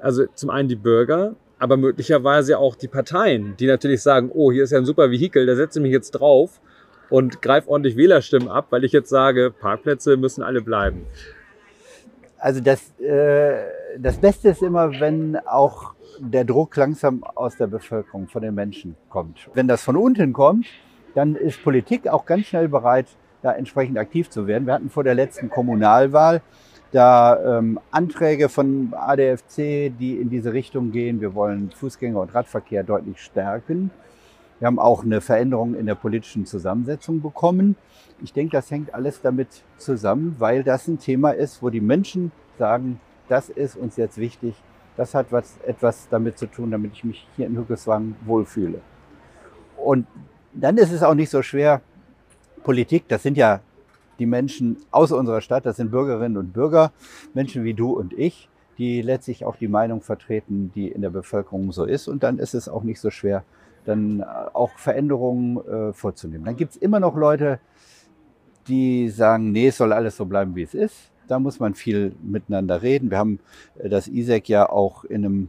Also 0.00 0.26
zum 0.34 0.50
einen 0.50 0.68
die 0.68 0.76
Bürger, 0.76 1.34
aber 1.58 1.76
möglicherweise 1.76 2.58
auch 2.58 2.76
die 2.76 2.86
Parteien, 2.86 3.56
die 3.58 3.66
natürlich 3.66 4.02
sagen, 4.02 4.30
oh, 4.32 4.52
hier 4.52 4.64
ist 4.64 4.70
ja 4.70 4.78
ein 4.78 4.84
super 4.84 5.10
Vehikel, 5.10 5.46
da 5.46 5.56
setze 5.56 5.80
ich 5.80 5.82
mich 5.82 5.92
jetzt 5.92 6.12
drauf 6.12 6.60
und 7.10 7.42
greife 7.42 7.68
ordentlich 7.68 7.96
Wählerstimmen 7.96 8.48
ab, 8.48 8.66
weil 8.70 8.84
ich 8.84 8.92
jetzt 8.92 9.08
sage, 9.08 9.50
Parkplätze 9.50 10.16
müssen 10.16 10.42
alle 10.42 10.60
bleiben. 10.60 11.06
Also 12.38 12.60
das, 12.60 12.98
äh, 13.00 13.56
das 13.98 14.18
Beste 14.18 14.50
ist 14.50 14.62
immer, 14.62 15.00
wenn 15.00 15.36
auch 15.46 15.94
der 16.20 16.44
Druck 16.44 16.76
langsam 16.76 17.24
aus 17.24 17.56
der 17.56 17.66
Bevölkerung, 17.66 18.28
von 18.28 18.42
den 18.42 18.54
Menschen 18.54 18.96
kommt. 19.08 19.48
Wenn 19.54 19.68
das 19.68 19.82
von 19.82 19.96
unten 19.96 20.32
kommt, 20.32 20.66
dann 21.14 21.34
ist 21.34 21.62
Politik 21.62 22.08
auch 22.08 22.26
ganz 22.26 22.46
schnell 22.46 22.68
bereit, 22.68 23.06
da 23.42 23.52
entsprechend 23.52 23.98
aktiv 23.98 24.28
zu 24.30 24.46
werden. 24.46 24.66
Wir 24.66 24.74
hatten 24.74 24.90
vor 24.90 25.04
der 25.04 25.14
letzten 25.14 25.48
Kommunalwahl 25.48 26.42
da 26.92 27.58
ähm, 27.58 27.78
Anträge 27.90 28.48
von 28.48 28.92
ADFC, 28.96 29.92
die 29.98 30.18
in 30.20 30.30
diese 30.30 30.52
Richtung 30.52 30.90
gehen. 30.90 31.20
Wir 31.20 31.34
wollen 31.34 31.70
Fußgänger- 31.70 32.20
und 32.20 32.34
Radverkehr 32.34 32.82
deutlich 32.82 33.20
stärken. 33.20 33.90
Wir 34.58 34.66
haben 34.66 34.78
auch 34.78 35.04
eine 35.04 35.20
Veränderung 35.20 35.74
in 35.74 35.86
der 35.86 35.94
politischen 35.94 36.46
Zusammensetzung 36.46 37.22
bekommen. 37.22 37.76
Ich 38.22 38.32
denke, 38.32 38.52
das 38.52 38.70
hängt 38.70 38.92
alles 38.92 39.20
damit 39.20 39.62
zusammen, 39.76 40.36
weil 40.38 40.64
das 40.64 40.88
ein 40.88 40.98
Thema 40.98 41.30
ist, 41.30 41.62
wo 41.62 41.70
die 41.70 41.80
Menschen 41.80 42.32
sagen, 42.58 43.00
das 43.28 43.48
ist 43.48 43.76
uns 43.76 43.96
jetzt 43.96 44.18
wichtig, 44.18 44.54
das 44.96 45.14
hat 45.14 45.30
was, 45.30 45.58
etwas 45.64 46.08
damit 46.10 46.38
zu 46.38 46.46
tun, 46.46 46.72
damit 46.72 46.94
ich 46.94 47.04
mich 47.04 47.26
hier 47.36 47.46
in 47.46 47.56
Hückeswagen 47.56 48.16
wohlfühle. 48.24 48.80
Und 49.76 50.06
dann 50.52 50.76
ist 50.76 50.90
es 50.90 51.04
auch 51.04 51.14
nicht 51.14 51.30
so 51.30 51.42
schwer, 51.42 51.82
Politik, 52.64 53.06
das 53.06 53.22
sind 53.22 53.36
ja 53.36 53.60
die 54.18 54.26
Menschen 54.26 54.78
aus 54.90 55.12
unserer 55.12 55.40
Stadt, 55.40 55.66
das 55.66 55.76
sind 55.76 55.92
Bürgerinnen 55.92 56.36
und 56.36 56.52
Bürger, 56.52 56.90
Menschen 57.32 57.62
wie 57.62 57.74
du 57.74 57.92
und 57.92 58.12
ich, 58.12 58.48
die 58.76 59.02
letztlich 59.02 59.44
auch 59.44 59.56
die 59.56 59.68
Meinung 59.68 60.00
vertreten, 60.00 60.72
die 60.74 60.88
in 60.88 61.02
der 61.02 61.10
Bevölkerung 61.10 61.70
so 61.70 61.84
ist. 61.84 62.08
Und 62.08 62.24
dann 62.24 62.38
ist 62.38 62.54
es 62.54 62.68
auch 62.68 62.82
nicht 62.82 63.00
so 63.00 63.10
schwer, 63.10 63.44
dann 63.84 64.22
auch 64.22 64.70
Veränderungen 64.76 65.56
äh, 65.66 65.92
vorzunehmen. 65.92 66.44
Dann 66.44 66.56
gibt 66.56 66.72
es 66.72 66.76
immer 66.76 67.00
noch 67.00 67.16
Leute, 67.16 67.60
die 68.66 69.08
sagen, 69.08 69.52
nee, 69.52 69.68
es 69.68 69.78
soll 69.78 69.92
alles 69.92 70.16
so 70.16 70.26
bleiben, 70.26 70.54
wie 70.54 70.62
es 70.62 70.74
ist. 70.74 71.10
Da 71.26 71.38
muss 71.38 71.60
man 71.60 71.74
viel 71.74 72.14
miteinander 72.22 72.82
reden. 72.82 73.10
Wir 73.10 73.18
haben 73.18 73.40
äh, 73.78 73.88
das 73.88 74.08
ISEC 74.08 74.48
ja 74.48 74.68
auch 74.68 75.04
in 75.04 75.24
einem 75.24 75.48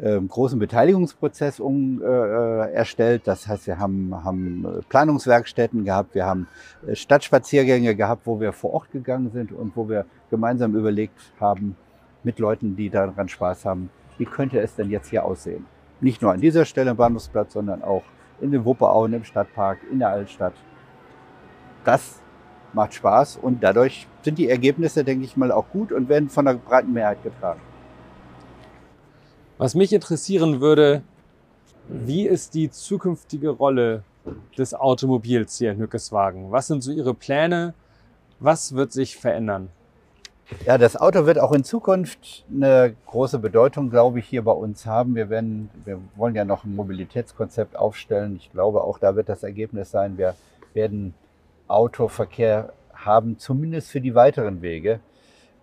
äh, 0.00 0.20
großen 0.20 0.58
Beteiligungsprozess 0.58 1.60
um, 1.60 2.02
äh, 2.02 2.06
äh, 2.06 2.72
erstellt. 2.72 3.22
Das 3.26 3.46
heißt, 3.46 3.66
wir 3.66 3.78
haben, 3.78 4.24
haben 4.24 4.64
äh, 4.64 4.82
Planungswerkstätten 4.88 5.84
gehabt, 5.84 6.14
wir 6.14 6.24
haben 6.24 6.46
Stadtspaziergänge 6.92 7.94
gehabt, 7.94 8.26
wo 8.26 8.40
wir 8.40 8.52
vor 8.52 8.72
Ort 8.72 8.90
gegangen 8.90 9.30
sind 9.30 9.52
und 9.52 9.76
wo 9.76 9.88
wir 9.88 10.06
gemeinsam 10.30 10.74
überlegt 10.76 11.18
haben, 11.38 11.76
mit 12.24 12.38
Leuten, 12.38 12.76
die 12.76 12.88
daran 12.88 13.28
Spaß 13.28 13.64
haben, 13.64 13.90
wie 14.16 14.24
könnte 14.24 14.60
es 14.60 14.76
denn 14.76 14.90
jetzt 14.90 15.08
hier 15.10 15.24
aussehen? 15.24 15.66
Nicht 16.02 16.20
nur 16.20 16.32
an 16.32 16.40
dieser 16.40 16.64
Stelle 16.64 16.90
am 16.90 16.96
Bahnhofsplatz, 16.96 17.52
sondern 17.52 17.82
auch 17.82 18.02
in 18.40 18.50
den 18.50 18.64
Wuppeauen, 18.64 19.12
im 19.12 19.24
Stadtpark, 19.24 19.78
in 19.90 20.00
der 20.00 20.08
Altstadt. 20.08 20.54
Das 21.84 22.20
macht 22.72 22.94
Spaß 22.94 23.36
und 23.36 23.62
dadurch 23.62 24.08
sind 24.22 24.36
die 24.36 24.48
Ergebnisse, 24.48 25.04
denke 25.04 25.24
ich 25.24 25.36
mal, 25.36 25.52
auch 25.52 25.68
gut 25.70 25.92
und 25.92 26.08
werden 26.08 26.28
von 26.28 26.44
der 26.44 26.54
breiten 26.54 26.92
Mehrheit 26.92 27.22
getragen. 27.22 27.60
Was 29.58 29.76
mich 29.76 29.92
interessieren 29.92 30.60
würde, 30.60 31.02
wie 31.88 32.26
ist 32.26 32.54
die 32.54 32.68
zukünftige 32.68 33.50
Rolle 33.50 34.02
des 34.58 34.74
Automobils 34.74 35.58
hier 35.58 35.70
in 35.70 35.78
Hückeswagen? 35.78 36.50
Was 36.50 36.66
sind 36.66 36.82
so 36.82 36.90
Ihre 36.90 37.14
Pläne? 37.14 37.74
Was 38.40 38.74
wird 38.74 38.90
sich 38.90 39.16
verändern? 39.16 39.68
Ja, 40.66 40.78
das 40.78 40.96
Auto 40.96 41.26
wird 41.26 41.38
auch 41.38 41.52
in 41.52 41.64
Zukunft 41.64 42.44
eine 42.52 42.94
große 43.06 43.38
Bedeutung, 43.38 43.90
glaube 43.90 44.18
ich, 44.18 44.26
hier 44.26 44.42
bei 44.42 44.52
uns 44.52 44.86
haben. 44.86 45.14
Wir, 45.14 45.28
werden, 45.30 45.70
wir 45.84 45.98
wollen 46.14 46.34
ja 46.34 46.44
noch 46.44 46.64
ein 46.64 46.76
Mobilitätskonzept 46.76 47.76
aufstellen. 47.76 48.36
Ich 48.36 48.52
glaube, 48.52 48.82
auch 48.82 48.98
da 48.98 49.16
wird 49.16 49.28
das 49.28 49.42
Ergebnis 49.42 49.90
sein, 49.90 50.18
wir 50.18 50.34
werden 50.74 51.14
Autoverkehr 51.68 52.72
haben, 52.94 53.38
zumindest 53.38 53.90
für 53.90 54.00
die 54.00 54.14
weiteren 54.14 54.62
Wege. 54.62 55.00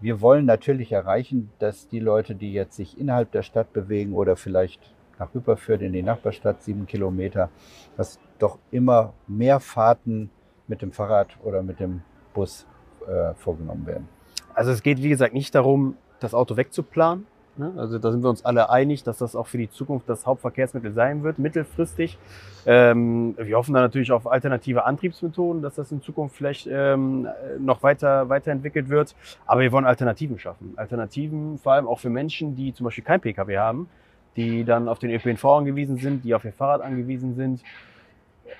Wir 0.01 0.21
wollen 0.21 0.45
natürlich 0.45 0.91
erreichen, 0.91 1.51
dass 1.59 1.87
die 1.87 1.99
Leute, 1.99 2.35
die 2.35 2.53
jetzt 2.53 2.75
sich 2.75 2.99
innerhalb 2.99 3.31
der 3.31 3.43
Stadt 3.43 3.73
bewegen 3.73 4.13
oder 4.13 4.35
vielleicht 4.35 4.79
nach 5.19 5.33
Rüberfürth 5.35 5.81
in 5.81 5.93
die 5.93 6.03
Nachbarstadt, 6.03 6.63
sieben 6.63 6.87
Kilometer, 6.87 7.49
dass 7.97 8.19
doch 8.39 8.57
immer 8.71 9.13
mehr 9.27 9.59
Fahrten 9.59 10.29
mit 10.67 10.81
dem 10.81 10.93
Fahrrad 10.93 11.27
oder 11.43 11.61
mit 11.61 11.79
dem 11.79 12.01
Bus 12.33 12.65
äh, 13.07 13.33
vorgenommen 13.35 13.85
werden. 13.85 14.18
Also 14.53 14.71
es 14.71 14.83
geht, 14.83 15.01
wie 15.01 15.09
gesagt, 15.09 15.33
nicht 15.33 15.53
darum, 15.55 15.95
das 16.19 16.33
Auto 16.33 16.57
wegzuplanen. 16.57 17.25
Ne? 17.59 17.73
Also 17.75 17.99
da 17.99 18.11
sind 18.11 18.23
wir 18.23 18.29
uns 18.29 18.45
alle 18.45 18.69
einig, 18.69 19.03
dass 19.03 19.17
das 19.17 19.35
auch 19.35 19.47
für 19.47 19.57
die 19.57 19.69
Zukunft 19.69 20.07
das 20.07 20.25
Hauptverkehrsmittel 20.25 20.93
sein 20.93 21.23
wird, 21.23 21.39
mittelfristig. 21.39 22.17
Ähm, 22.65 23.35
wir 23.37 23.57
hoffen 23.57 23.73
da 23.73 23.81
natürlich 23.81 24.13
auf 24.13 24.27
alternative 24.31 24.85
Antriebsmethoden, 24.85 25.61
dass 25.61 25.75
das 25.75 25.91
in 25.91 26.01
Zukunft 26.01 26.37
vielleicht 26.37 26.67
ähm, 26.71 27.27
noch 27.59 27.83
weiter 27.83 28.29
weiterentwickelt 28.29 28.87
wird. 28.87 29.13
Aber 29.45 29.61
wir 29.61 29.71
wollen 29.73 29.85
Alternativen 29.85 30.39
schaffen. 30.39 30.73
Alternativen 30.77 31.57
vor 31.57 31.73
allem 31.73 31.87
auch 31.87 31.99
für 31.99 32.09
Menschen, 32.09 32.55
die 32.55 32.73
zum 32.73 32.85
Beispiel 32.85 33.03
kein 33.03 33.19
Pkw 33.19 33.57
haben, 33.57 33.89
die 34.37 34.63
dann 34.63 34.87
auf 34.87 34.99
den 34.99 35.11
ÖPNV 35.11 35.43
angewiesen 35.43 35.97
sind, 35.97 36.23
die 36.23 36.33
auf 36.33 36.45
ihr 36.45 36.53
Fahrrad 36.53 36.81
angewiesen 36.81 37.35
sind. 37.35 37.61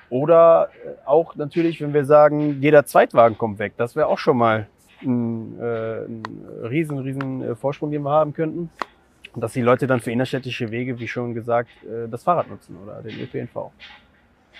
Oder 0.09 0.69
auch 1.05 1.35
natürlich, 1.35 1.79
wenn 1.79 1.93
wir 1.93 2.03
sagen, 2.03 2.61
jeder 2.61 2.85
Zweitwagen 2.85 3.37
kommt 3.37 3.59
weg. 3.59 3.73
Das 3.77 3.95
wäre 3.95 4.07
auch 4.07 4.17
schon 4.17 4.37
mal 4.37 4.67
ein, 5.01 5.59
äh, 5.59 6.05
ein 6.05 6.23
riesen, 6.63 6.97
riesen 6.99 7.41
äh, 7.41 7.55
Vorsprung, 7.55 7.91
den 7.91 8.03
wir 8.03 8.11
haben 8.11 8.33
könnten. 8.33 8.69
Dass 9.35 9.53
die 9.53 9.61
Leute 9.61 9.85
dann 9.87 9.99
für 9.99 10.11
innerstädtische 10.11 10.71
Wege, 10.71 10.99
wie 10.99 11.07
schon 11.07 11.33
gesagt, 11.33 11.69
äh, 11.83 12.07
das 12.09 12.23
Fahrrad 12.23 12.49
nutzen 12.49 12.77
oder 12.83 13.01
den 13.01 13.19
ÖPNV. 13.19 13.71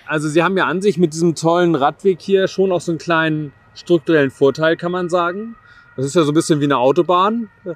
Also 0.06 0.30
Sie 0.30 0.44
haben 0.44 0.58
ja 0.58 0.66
an 0.66 0.82
sich 0.82 0.98
mit 0.98 1.14
diesem 1.14 1.36
tollen 1.36 1.76
Radweg 1.76 2.22
hier 2.22 2.48
schon 2.48 2.72
auch 2.72 2.82
so 2.82 2.92
einen 2.92 3.00
kleinen 3.00 3.52
strukturellen 3.74 4.32
Vorteil, 4.32 4.78
kann 4.78 4.92
man 4.92 5.10
sagen. 5.10 5.56
Das 5.96 6.06
ist 6.06 6.16
ja 6.16 6.24
so 6.24 6.32
ein 6.32 6.36
bisschen 6.36 6.60
wie 6.60 6.66
eine 6.66 6.78
Autobahn. 6.78 7.50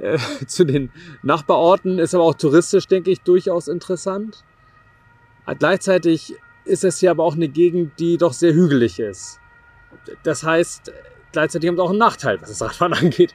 Äh, 0.00 0.16
zu 0.46 0.64
den 0.64 0.92
Nachbarorten 1.24 1.98
ist 1.98 2.14
aber 2.14 2.22
auch 2.22 2.34
touristisch, 2.34 2.86
denke 2.86 3.10
ich, 3.10 3.20
durchaus 3.22 3.66
interessant. 3.66 4.44
Gleichzeitig 5.58 6.36
ist 6.64 6.84
es 6.84 7.00
hier 7.00 7.10
aber 7.10 7.24
auch 7.24 7.34
eine 7.34 7.48
Gegend, 7.48 7.98
die 7.98 8.16
doch 8.16 8.32
sehr 8.32 8.54
hügelig 8.54 9.00
ist. 9.00 9.40
Das 10.22 10.44
heißt, 10.44 10.92
gleichzeitig 11.32 11.68
haben 11.68 11.76
sie 11.76 11.82
auch 11.82 11.90
einen 11.90 11.98
Nachteil, 11.98 12.40
was 12.40 12.50
das 12.50 12.62
Radfahren 12.62 12.92
angeht. 13.04 13.34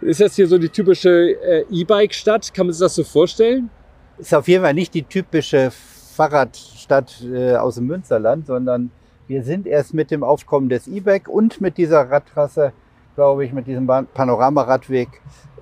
Ist 0.00 0.20
das 0.20 0.36
hier 0.36 0.46
so 0.46 0.58
die 0.58 0.68
typische 0.68 1.40
äh, 1.42 1.64
E-Bike-Stadt? 1.70 2.54
Kann 2.54 2.66
man 2.66 2.72
sich 2.72 2.80
das 2.80 2.94
so 2.94 3.04
vorstellen? 3.04 3.70
Ist 4.18 4.34
auf 4.34 4.48
jeden 4.48 4.64
Fall 4.64 4.74
nicht 4.74 4.94
die 4.94 5.02
typische 5.02 5.70
Fahrradstadt 5.70 7.22
äh, 7.22 7.56
aus 7.56 7.74
dem 7.74 7.86
Münsterland, 7.86 8.46
sondern 8.46 8.90
wir 9.28 9.42
sind 9.42 9.66
erst 9.66 9.92
mit 9.92 10.10
dem 10.10 10.22
Aufkommen 10.22 10.68
des 10.68 10.86
E-Bike 10.86 11.28
und 11.28 11.60
mit 11.60 11.76
dieser 11.78 12.10
Radtrasse, 12.10 12.72
glaube 13.14 13.44
ich, 13.44 13.52
mit 13.52 13.66
diesem 13.66 13.86
Panoramaradweg, 13.86 15.08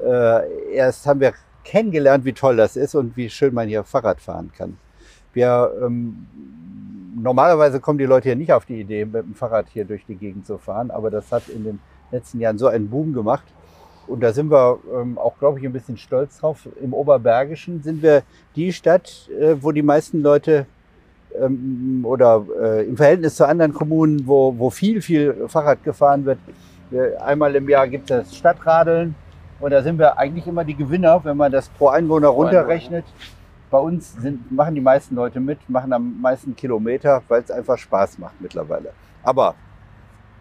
äh, 0.04 0.74
erst 0.74 1.06
haben 1.06 1.20
wir 1.20 1.32
kennengelernt, 1.64 2.24
wie 2.24 2.32
toll 2.32 2.56
das 2.56 2.76
ist 2.76 2.94
und 2.94 3.16
wie 3.16 3.30
schön 3.30 3.54
man 3.54 3.68
hier 3.68 3.84
Fahrrad 3.84 4.20
fahren 4.20 4.52
kann. 4.56 4.76
Wir 5.32 5.72
ähm, 5.82 6.26
normalerweise 7.24 7.80
kommen 7.80 7.98
die 7.98 8.04
Leute 8.04 8.28
hier 8.28 8.36
nicht 8.36 8.52
auf 8.52 8.66
die 8.66 8.80
Idee, 8.80 9.04
mit 9.04 9.24
dem 9.24 9.34
Fahrrad 9.34 9.66
hier 9.72 9.84
durch 9.84 10.04
die 10.06 10.14
Gegend 10.14 10.46
zu 10.46 10.58
fahren, 10.58 10.90
aber 10.90 11.10
das 11.10 11.32
hat 11.32 11.48
in 11.48 11.64
den 11.64 11.80
letzten 12.12 12.38
Jahren 12.38 12.58
so 12.58 12.68
einen 12.68 12.88
Boom 12.90 13.12
gemacht. 13.14 13.46
Und 14.06 14.22
da 14.22 14.32
sind 14.34 14.50
wir 14.50 14.78
ähm, 14.94 15.16
auch, 15.16 15.38
glaube 15.38 15.58
ich, 15.58 15.64
ein 15.64 15.72
bisschen 15.72 15.96
stolz 15.96 16.38
drauf. 16.38 16.68
Im 16.82 16.92
Oberbergischen 16.92 17.82
sind 17.82 18.02
wir 18.02 18.22
die 18.54 18.70
Stadt, 18.72 19.30
äh, 19.40 19.56
wo 19.58 19.72
die 19.72 19.82
meisten 19.82 20.20
Leute 20.20 20.66
ähm, 21.40 22.02
oder 22.04 22.44
äh, 22.60 22.86
im 22.86 22.98
Verhältnis 22.98 23.36
zu 23.36 23.48
anderen 23.48 23.72
Kommunen, 23.72 24.26
wo, 24.26 24.54
wo 24.58 24.68
viel, 24.68 25.00
viel 25.00 25.48
Fahrrad 25.48 25.82
gefahren 25.82 26.26
wird. 26.26 26.38
Einmal 27.24 27.56
im 27.56 27.68
Jahr 27.68 27.88
gibt 27.88 28.10
es 28.10 28.26
das 28.28 28.36
Stadtradeln 28.36 29.14
und 29.58 29.70
da 29.70 29.82
sind 29.82 29.98
wir 29.98 30.18
eigentlich 30.18 30.46
immer 30.46 30.64
die 30.64 30.76
Gewinner, 30.76 31.24
wenn 31.24 31.36
man 31.36 31.50
das 31.50 31.70
pro 31.70 31.88
Einwohner 31.88 32.28
runterrechnet. 32.28 33.04
Bei 33.74 33.80
uns 33.80 34.12
sind, 34.12 34.52
machen 34.52 34.76
die 34.76 34.80
meisten 34.80 35.16
Leute 35.16 35.40
mit, 35.40 35.58
machen 35.68 35.92
am 35.92 36.20
meisten 36.20 36.54
Kilometer, 36.54 37.20
weil 37.26 37.42
es 37.42 37.50
einfach 37.50 37.76
Spaß 37.76 38.18
macht 38.18 38.40
mittlerweile. 38.40 38.92
Aber 39.24 39.56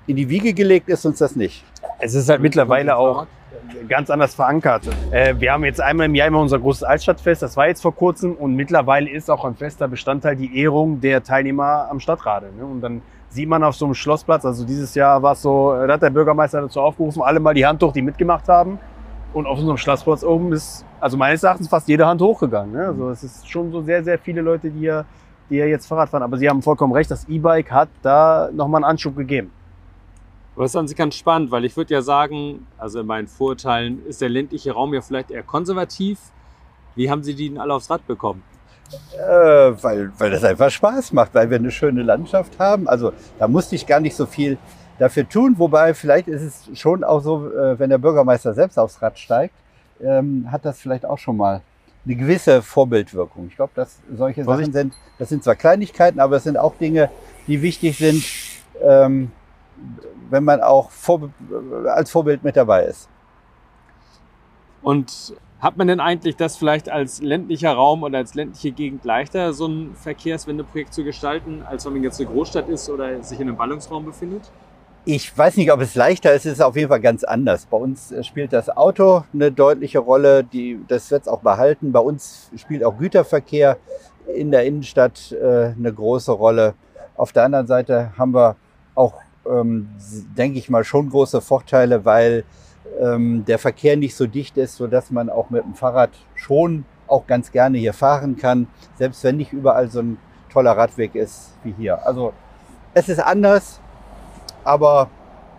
in 0.06 0.18
die 0.18 0.30
Wiege 0.30 0.54
gelegt 0.54 0.88
ist 0.88 1.04
uns 1.04 1.18
das 1.18 1.36
nicht. 1.36 1.66
Es 1.98 2.14
ist 2.14 2.30
halt 2.30 2.42
mittlerweile 2.42 2.96
auch 2.96 3.26
ganz 3.90 4.12
anders 4.12 4.36
verankert. 4.36 4.88
Äh, 5.10 5.34
wir 5.40 5.52
haben 5.52 5.66
jetzt 5.66 5.82
einmal 5.82 6.06
im 6.06 6.14
Jahr 6.14 6.28
immer 6.28 6.42
unser 6.42 6.60
großes 6.60 6.84
Altstadtfest, 6.84 7.42
das 7.42 7.58
war 7.58 7.66
jetzt 7.66 7.82
vor 7.82 7.96
kurzem 7.96 8.36
und 8.36 8.54
mittlerweile 8.56 9.10
ist 9.10 9.32
auch 9.32 9.46
ein 9.46 9.56
fester 9.56 9.88
Bestandteil 9.88 10.36
die 10.36 10.56
Ehrung 10.62 11.02
der 11.02 11.24
Teilnehmer 11.24 11.88
am 11.90 12.00
Stadtrade. 12.00 12.52
Ne? 12.56 12.64
Und 12.64 12.82
dann 12.82 13.02
sieht 13.30 13.50
man 13.50 13.64
auf 13.64 13.74
so 13.74 13.86
einem 13.86 13.96
Schlossplatz, 13.96 14.46
also 14.46 14.64
dieses 14.64 14.94
Jahr 14.94 15.24
war 15.24 15.34
es 15.34 15.42
so, 15.42 15.74
da 15.88 15.94
hat 15.94 16.04
der 16.04 16.12
Bürgermeister 16.12 16.62
dazu 16.62 16.80
aufgerufen, 16.80 17.24
alle 17.24 17.40
mal 17.40 17.56
die 17.56 17.66
Hand 17.66 17.82
hoch, 17.82 17.94
die 17.94 18.04
mitgemacht 18.04 18.48
haben. 18.48 18.78
Und 19.34 19.48
auf 19.48 19.58
unserem 19.58 19.78
Schlossplatz 19.78 20.24
oben 20.24 20.54
ist, 20.54 20.86
also 21.00 21.18
meines 21.18 21.42
Erachtens, 21.44 21.68
fast 21.68 21.88
jede 21.88 22.06
Hand 22.06 22.22
hochgegangen. 22.22 22.72
Ne? 22.72 22.88
Also 22.88 23.10
es 23.10 23.24
ist 23.24 23.50
schon 23.50 23.72
so 23.72 23.82
sehr, 23.82 24.04
sehr 24.04 24.20
viele 24.20 24.42
Leute, 24.42 24.70
die 24.70 24.80
hier, 24.80 25.06
die 25.50 25.56
hier 25.56 25.68
jetzt 25.68 25.88
Fahrrad 25.88 26.10
fahren. 26.10 26.24
Aber 26.24 26.38
Sie 26.38 26.48
haben 26.48 26.62
vollkommen 26.62 26.94
recht, 26.94 27.10
das 27.10 27.28
E-Bike 27.28 27.72
hat 27.72 27.90
da 28.04 28.50
nochmal 28.54 28.84
einen 28.84 28.92
Anschub 28.92 29.16
gegeben. 29.16 29.52
Aber 30.56 30.66
das 30.66 30.72
ist 30.72 30.76
an 30.76 30.88
sich 30.88 30.96
ganz 30.96 31.16
spannend, 31.16 31.50
weil 31.50 31.66
ich 31.66 31.76
würde 31.76 31.96
ja 31.96 32.04
sagen, 32.04 32.68
also 32.78 33.00
in 33.00 33.08
meinen 33.08 33.28
Vorurteilen 33.28 34.06
ist 34.06 34.22
der 34.22 34.30
ländliche 34.30 34.72
Raum 34.72 34.94
ja 34.94 35.02
vielleicht 35.02 35.32
eher 35.32 35.42
konservativ. 35.42 36.20
Wie 36.96 37.10
haben 37.10 37.24
Sie 37.24 37.34
die 37.34 37.50
denn 37.50 37.58
alle 37.58 37.74
aufs 37.74 37.90
Rad 37.90 38.06
bekommen? 38.06 38.44
Äh, 39.18 39.84
weil, 39.84 40.12
weil 40.20 40.30
das 40.30 40.44
einfach 40.44 40.70
Spaß 40.70 41.14
macht, 41.14 41.34
weil 41.34 41.50
wir 41.50 41.58
eine 41.58 41.72
schöne 41.72 42.04
Landschaft 42.04 42.60
haben. 42.60 42.88
Also 42.88 43.14
da 43.40 43.48
musste 43.48 43.76
ich 43.76 43.88
gar 43.88 44.00
nicht 44.00 44.16
so 44.16 44.28
viel 44.28 44.60
dafür 45.00 45.28
tun. 45.28 45.56
Wobei 45.58 45.94
vielleicht 45.94 46.28
ist 46.28 46.42
es 46.42 46.80
schon 46.80 47.04
auch 47.04 47.22
so, 47.22 47.50
äh, 47.52 47.78
wenn 47.80 47.90
der 47.90 47.98
Bürgermeister 47.98 48.54
selbst 48.54 48.78
aufs 48.78 49.02
Rad 49.02 49.18
steigt, 49.20 49.56
ähm, 50.02 50.48
hat 50.52 50.66
das 50.66 50.80
vielleicht 50.80 51.06
auch 51.06 51.18
schon 51.18 51.38
mal 51.38 51.62
eine 52.06 52.16
gewisse 52.16 52.62
Vorbildwirkung. 52.62 53.48
Ich 53.48 53.56
glaube, 53.56 53.72
dass 53.76 54.00
solche 54.14 54.46
Was 54.46 54.60
Sachen 54.60 54.74
sind, 54.74 54.94
das 55.20 55.30
sind 55.30 55.44
zwar 55.44 55.56
Kleinigkeiten, 55.56 56.20
aber 56.20 56.38
es 56.38 56.44
sind 56.44 56.58
auch 56.58 56.76
Dinge, 56.76 57.10
die 57.48 57.62
wichtig 57.62 57.98
sind, 57.98 58.24
ähm, 58.82 59.32
wenn 60.30 60.44
man 60.44 60.62
auch 60.62 60.92
vor, 60.92 61.30
als 61.86 62.12
Vorbild 62.12 62.44
mit 62.44 62.56
dabei 62.56 62.86
ist. 62.86 63.10
Und 64.82 65.34
hat 65.60 65.78
man 65.78 65.88
denn 65.88 66.02
eigentlich 66.02 66.36
das 66.36 66.58
vielleicht 66.58 66.90
als 66.90 67.22
ländlicher 67.22 67.72
Raum 67.72 68.04
oder 68.04 68.18
als 68.18 68.34
ländliche 68.36 68.72
Gegend 68.72 69.06
leichter, 69.06 69.54
so 69.54 69.66
ein 69.68 69.96
Verkehrswendeprojekt 69.96 70.94
zu 70.94 71.06
gestalten, 71.06 71.64
als 71.66 71.86
wenn 71.86 71.94
man 71.94 72.04
jetzt 72.04 72.20
eine 72.20 72.30
Großstadt 72.30 72.68
ist 72.68 72.90
oder 72.90 73.24
sich 73.24 73.40
in 73.40 73.48
einem 73.48 73.56
Ballungsraum 73.56 74.04
befindet? 74.04 74.52
Ich 75.06 75.38
weiß 75.38 75.58
nicht, 75.58 75.70
ob 75.70 75.82
es 75.82 75.96
leichter 75.96 76.32
ist, 76.34 76.46
es 76.46 76.54
ist 76.54 76.62
auf 76.62 76.78
jeden 76.78 76.88
Fall 76.88 77.02
ganz 77.02 77.26
anders. 77.26 77.66
Bei 77.66 77.76
uns 77.76 78.14
äh, 78.14 78.24
spielt 78.24 78.54
das 78.54 78.70
Auto 78.70 79.26
eine 79.34 79.52
deutliche 79.52 80.00
Rolle, 80.00 80.46
die, 80.46 80.80
das 80.88 81.12
wird 81.12 81.24
es 81.24 81.28
auch 81.28 81.42
behalten. 81.42 81.92
Bei 81.92 82.00
uns 82.00 82.50
spielt 82.56 82.86
auch 82.86 82.98
Güterverkehr 82.98 83.76
in 84.34 84.52
der 84.52 84.64
Innenstadt 84.64 85.34
äh, 85.34 85.74
eine 85.78 85.92
große 85.94 86.32
Rolle. 86.32 86.76
Auf 87.18 87.34
der 87.34 87.44
anderen 87.44 87.68
Seite 87.68 88.14
haben 88.18 88.34
wir 88.34 88.56
auch, 88.96 89.16
ähm, 89.46 89.90
denke 90.38 90.58
ich 90.58 90.70
mal, 90.70 90.86
schon 90.86 91.10
große 91.10 91.42
Vorteile, 91.42 92.06
weil 92.06 92.46
ähm, 93.02 93.44
der 93.46 93.60
Verkehr 93.60 93.98
nicht 93.98 94.16
so 94.16 94.26
dicht 94.26 94.56
ist, 94.56 94.78
sodass 94.78 95.12
man 95.12 95.30
auch 95.30 95.50
mit 95.50 95.66
dem 95.66 95.76
Fahrrad 95.76 96.12
schon 96.34 96.86
auch 97.08 97.28
ganz 97.28 97.52
gerne 97.52 97.78
hier 97.78 97.94
fahren 97.94 98.38
kann, 98.38 98.68
selbst 98.98 99.22
wenn 99.26 99.36
nicht 99.36 99.52
überall 99.52 99.90
so 99.90 100.00
ein 100.00 100.18
toller 100.50 100.78
Radweg 100.78 101.14
ist 101.16 101.58
wie 101.66 101.76
hier. 101.78 102.08
Also 102.08 102.32
es 102.94 103.10
ist 103.10 103.20
anders, 103.20 103.82
aber 104.64 105.10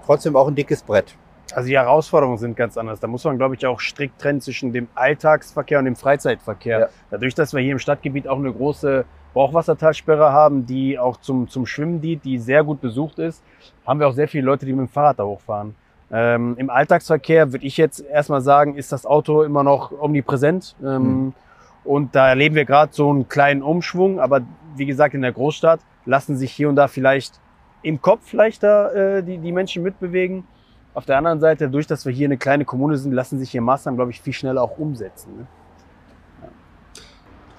trotzdem 0.07 0.37
auch 0.37 0.49
ein 0.49 0.55
dickes 0.55 0.83
Brett. 0.83 1.15
Also 1.55 1.69
die 1.69 1.77
Herausforderungen 1.77 2.39
sind 2.39 2.57
ganz 2.57 2.77
anders. 2.77 3.01
Da 3.01 3.07
muss 3.07 3.25
man, 3.25 3.37
glaube 3.37 3.55
ich, 3.55 3.67
auch 3.67 3.79
strikt 3.81 4.21
trennen 4.21 4.41
zwischen 4.41 4.73
dem 4.73 4.89
Alltagsverkehr 4.95 5.79
und 5.79 5.85
dem 5.85 5.97
Freizeitverkehr. 5.97 6.79
Ja. 6.81 6.89
Dadurch, 7.11 7.35
dass 7.35 7.53
wir 7.53 7.61
hier 7.61 7.73
im 7.73 7.79
Stadtgebiet 7.79 8.27
auch 8.27 8.39
eine 8.39 8.53
große 8.53 9.05
Brauchwassertalsperre 9.35 10.33
haben, 10.33 10.67
die 10.67 10.99
auch 10.99 11.19
zum, 11.19 11.49
zum 11.49 11.67
Schwimmen 11.67 12.01
dient, 12.01 12.25
die 12.25 12.39
sehr 12.39 12.65
gut 12.65 12.81
besucht 12.81 13.19
ist, 13.19 13.43
haben 13.87 14.01
wir 14.01 14.09
auch 14.09 14.15
sehr 14.15 14.29
viele 14.29 14.47
Leute, 14.47 14.65
die 14.65 14.73
mit 14.73 14.89
dem 14.89 14.89
Fahrrad 14.89 15.19
da 15.19 15.25
hochfahren. 15.25 15.75
Ähm, 16.11 16.55
Im 16.59 16.71
Alltagsverkehr 16.71 17.53
würde 17.53 17.67
ich 17.67 17.77
jetzt 17.77 18.01
erstmal 18.01 18.41
sagen, 18.41 18.77
ist 18.77 18.93
das 18.93 19.05
Auto 19.05 19.43
immer 19.43 19.63
noch 19.63 19.93
omnipräsent. 19.93 20.77
Ähm, 20.83 21.03
Mhm. 21.03 21.33
Und 21.85 22.15
da 22.15 22.29
erleben 22.29 22.55
wir 22.55 22.65
gerade 22.65 22.93
so 22.95 23.11
einen 23.11 23.29
kleinen 23.29 23.63
Umschwung. 23.63 24.19
Aber 24.19 24.41
wie 24.77 24.87
gesagt, 24.87 25.15
in 25.15 25.23
der 25.23 25.33
Großstadt 25.33 25.81
lassen 26.07 26.37
sich 26.37 26.51
hier 26.51 26.69
und 26.69 26.77
da 26.77 26.89
vielleicht 26.89 27.41
im 27.85 28.01
Kopf 28.01 28.33
leichter 28.33 29.19
äh, 29.19 29.23
die, 29.23 29.39
die 29.39 29.53
Menschen 29.53 29.83
mitbewegen. 29.83 30.45
Auf 30.95 31.05
der 31.05 31.19
anderen 31.19 31.41
Seite, 31.41 31.69
durch 31.69 31.87
dass 31.87 32.07
wir 32.07 32.13
hier 32.13 32.27
eine 32.27 32.39
kleine 32.39 32.65
Kommune 32.65 32.97
sind, 32.97 33.13
lassen 33.13 33.39
sich 33.39 33.51
hier 33.51 33.61
Maßnahmen, 33.61 33.97
glaube 33.97 34.11
ich, 34.11 34.21
viel 34.21 34.33
schneller 34.33 34.63
auch 34.63 34.79
umsetzen. 34.79 35.37
Ne? 35.39 35.47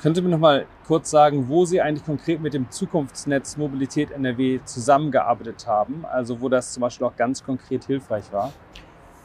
Könnt 0.01 0.17
ihr 0.17 0.23
mir 0.23 0.29
noch 0.29 0.39
mal 0.39 0.65
kurz 0.87 1.09
sagen, 1.09 1.47
wo 1.47 1.65
Sie 1.65 1.81
eigentlich 1.81 2.05
konkret 2.05 2.39
mit 2.41 2.53
dem 2.53 2.69
Zukunftsnetz 2.69 3.57
Mobilität 3.57 4.11
NRW 4.11 4.59
zusammengearbeitet 4.63 5.65
haben? 5.67 6.05
Also 6.05 6.39
wo 6.41 6.49
das 6.49 6.73
zum 6.73 6.81
Beispiel 6.81 7.07
auch 7.07 7.15
ganz 7.15 7.43
konkret 7.43 7.85
hilfreich 7.85 8.31
war? 8.31 8.51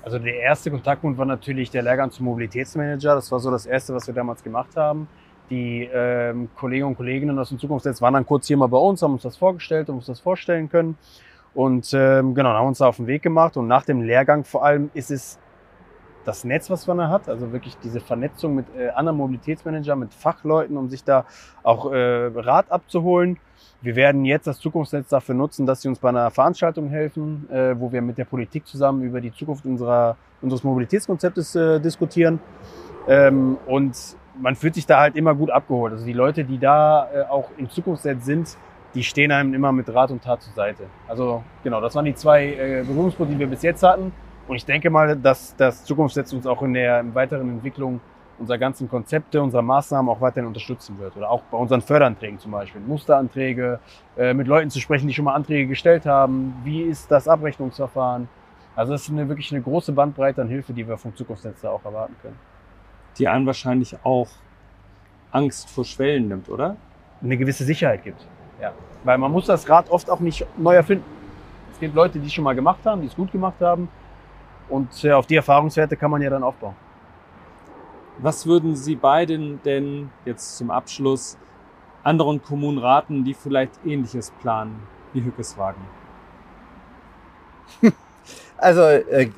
Also 0.03 0.19
der 0.19 0.35
erste 0.41 0.71
Kontaktpunkt 0.71 1.19
war 1.19 1.27
natürlich 1.27 1.71
der 1.71 1.83
Lehrgang 1.83 2.11
zum 2.11 2.27
Mobilitätsmanager. 2.27 3.15
Das 3.15 3.31
war 3.31 3.41
so 3.41 3.51
das 3.51 3.67
Erste, 3.67 3.95
was 3.95 4.07
wir 4.07 4.15
damals 4.15 4.43
gemacht 4.43 4.75
haben. 4.77 5.07
Die 5.51 5.89
ähm, 5.93 6.49
Kollegen 6.57 6.87
und 6.87 6.97
Kolleginnen 6.97 7.39
aus 7.39 7.49
dem 7.49 7.59
Zukunftsnetz 7.59 8.01
waren 8.01 8.15
dann 8.15 8.27
kurz 8.27 8.47
hier 8.47 8.57
mal 8.57 8.69
bei 8.69 8.79
uns, 8.79 9.03
haben 9.03 9.15
uns 9.15 9.23
das 9.23 9.37
vorgestellt 9.37 9.89
und 9.89 9.97
uns 9.97 10.07
das 10.07 10.21
vorstellen 10.21 10.69
können. 10.69 10.97
Und 11.55 11.93
ähm, 11.93 12.35
genau, 12.35 12.51
haben 12.51 12.69
uns 12.69 12.79
da 12.79 12.87
auf 12.87 12.97
den 12.97 13.09
Weg 13.09 13.23
gemacht. 13.23 13.57
Und 13.57 13.67
nach 13.67 13.85
dem 13.85 14.03
Lehrgang 14.03 14.45
vor 14.45 14.65
allem 14.65 14.91
ist 14.95 15.11
es 15.11 15.39
das 16.25 16.45
Netz, 16.45 16.71
was 16.71 16.87
man 16.87 16.99
da 16.99 17.09
hat, 17.09 17.29
also 17.29 17.53
wirklich 17.53 17.77
diese 17.79 18.01
Vernetzung 18.01 18.55
mit 18.55 18.67
äh, 18.77 18.91
anderen 18.91 19.19
Mobilitätsmanagern, 19.19 19.99
mit 19.99 20.15
Fachleuten, 20.15 20.77
um 20.77 20.89
sich 20.89 21.03
da 21.03 21.25
auch 21.63 21.91
äh, 21.93 22.27
Rat 22.27 22.71
abzuholen. 22.71 23.39
Wir 23.83 23.97
werden 23.97 24.25
jetzt 24.25 24.47
das 24.47 24.59
Zukunftsnetz 24.59 25.09
dafür 25.09 25.35
nutzen, 25.35 25.65
dass 25.67 25.83
sie 25.83 25.89
uns 25.89 25.99
bei 25.99 26.11
einer 26.11 26.31
Veranstaltung 26.31 26.89
helfen, 26.89 27.49
äh, 27.51 27.75
wo 27.79 27.91
wir 27.91 28.03
mit 28.03 28.19
der 28.19 28.27
Politik 28.27 28.67
zusammen 28.67 29.03
über 29.03 29.21
die 29.21 29.33
Zukunft 29.33 29.65
unserer, 29.65 30.17
unseres 30.43 30.63
Mobilitätskonzeptes 30.63 31.57
äh, 31.57 31.81
diskutieren. 31.81 32.39
Ähm, 33.09 33.57
und 33.67 33.97
man 34.39 34.55
fühlt 34.57 34.75
sich 34.75 34.87
da 34.87 35.01
halt 35.01 35.17
immer 35.17 35.35
gut 35.35 35.51
abgeholt. 35.51 35.93
Also 35.93 36.05
die 36.05 36.13
Leute, 36.13 36.45
die 36.45 36.59
da 36.59 37.09
äh, 37.13 37.23
auch 37.23 37.51
im 37.57 37.69
Zukunftsnetz 37.71 38.25
sind, 38.25 38.57
die 38.95 39.03
stehen 39.03 39.31
einem 39.31 39.55
immer 39.55 39.73
mit 39.73 39.93
Rat 39.93 40.11
und 40.11 40.23
Tat 40.23 40.43
zur 40.43 40.53
Seite. 40.53 40.85
Also 41.09 41.43
genau, 41.63 41.81
das 41.81 41.95
waren 41.95 42.05
die 42.05 42.15
zwei 42.15 42.47
äh, 42.47 42.85
Berührungspunkte, 42.87 43.35
die 43.35 43.41
wir 43.41 43.47
bis 43.47 43.63
jetzt 43.63 43.83
hatten. 43.83 44.13
Und 44.49 44.57
ich 44.57 44.65
denke 44.65 44.91
mal, 44.91 45.17
dass 45.17 45.55
das 45.57 45.85
Zukunftsnetz 45.85 46.33
uns 46.33 46.47
auch 46.47 46.63
in 46.63 46.75
der 46.75 47.01
in 47.01 47.15
weiteren 47.15 47.49
Entwicklung 47.49 48.01
unserer 48.41 48.59
ganzen 48.59 48.89
Konzepte, 48.89 49.41
unserer 49.43 49.63
Maßnahmen 49.63 50.11
auch 50.11 50.21
weiterhin 50.21 50.47
unterstützen 50.47 50.99
wird. 50.99 51.17
Oder 51.17 51.31
auch 51.31 51.43
bei 51.43 51.59
unseren 51.59 51.83
Förderanträgen 51.83 52.39
zum 52.39 52.51
Beispiel. 52.53 52.81
Musteranträge, 52.81 53.79
äh, 54.17 54.35
mit 54.35 54.49
Leuten 54.49 54.71
zu 54.71 54.81
sprechen, 54.81 55.07
die 55.07 55.15
schon 55.15 55.27
mal 55.27 55.35
Anträge 55.35 55.69
gestellt 55.69 56.07
haben. 56.07 56.55
Wie 56.65 56.83
ist 56.83 57.11
das 57.11 57.29
Abrechnungsverfahren? 57.29 58.29
Also 58.75 58.93
das 58.93 59.03
ist 59.03 59.11
eine, 59.11 59.29
wirklich 59.29 59.53
eine 59.53 59.61
große 59.61 59.93
Bandbreite 59.93 60.41
an 60.41 60.49
Hilfe, 60.49 60.73
die 60.73 60.89
wir 60.89 60.97
vom 60.97 61.15
Zukunftsnetz 61.15 61.61
da 61.61 61.71
auch 61.71 61.85
erwarten 61.85 62.17
können. 62.23 62.39
Die 63.19 63.29
einen 63.29 63.47
wahrscheinlich 63.47 63.97
auch 64.05 64.29
Angst 65.33 65.71
vor 65.71 65.85
Schwellen 65.85 66.29
nimmt, 66.29 66.49
oder? 66.49 66.77
Eine 67.23 67.37
gewisse 67.37 67.65
Sicherheit 67.65 68.05
gibt. 68.05 68.27
Ja. 68.61 68.73
Weil 69.05 69.19
man 69.19 69.31
muss 69.33 69.47
das 69.47 69.69
Rad 69.69 69.91
oft 69.91 70.11
auch 70.11 70.21
nicht 70.21 70.47
neu 70.59 70.75
erfinden. 70.75 71.05
Es 71.73 71.81
gibt 71.81 71.95
Leute, 71.95 72.19
die 72.19 72.27
es 72.27 72.33
schon 72.33 72.45
mal 72.45 72.55
gemacht 72.55 72.81
haben, 72.85 73.01
die 73.01 73.07
es 73.07 73.15
gut 73.15 73.33
gemacht 73.33 73.61
haben. 73.61 73.89
Und 74.69 75.05
äh, 75.05 75.13
auf 75.13 75.27
die 75.27 75.37
Erfahrungswerte 75.37 75.97
kann 75.97 76.11
man 76.11 76.23
ja 76.23 76.31
dann 76.31 76.43
aufbauen. 76.43 76.75
Was 78.19 78.47
würden 78.47 78.77
Sie 78.77 78.97
beiden 78.97 79.63
denn 79.63 80.11
jetzt 80.25 80.57
zum 80.59 80.71
Abschluss 80.71 81.39
anderen 82.03 82.43
Kommunen 82.43 82.79
raten, 82.79 83.25
die 83.25 83.35
vielleicht 83.35 83.73
Ähnliches 83.85 84.31
planen 84.41 84.83
wie 85.13 85.23
Hückeswagen? 85.23 85.83
Also 88.63 88.83
äh, 88.83 89.31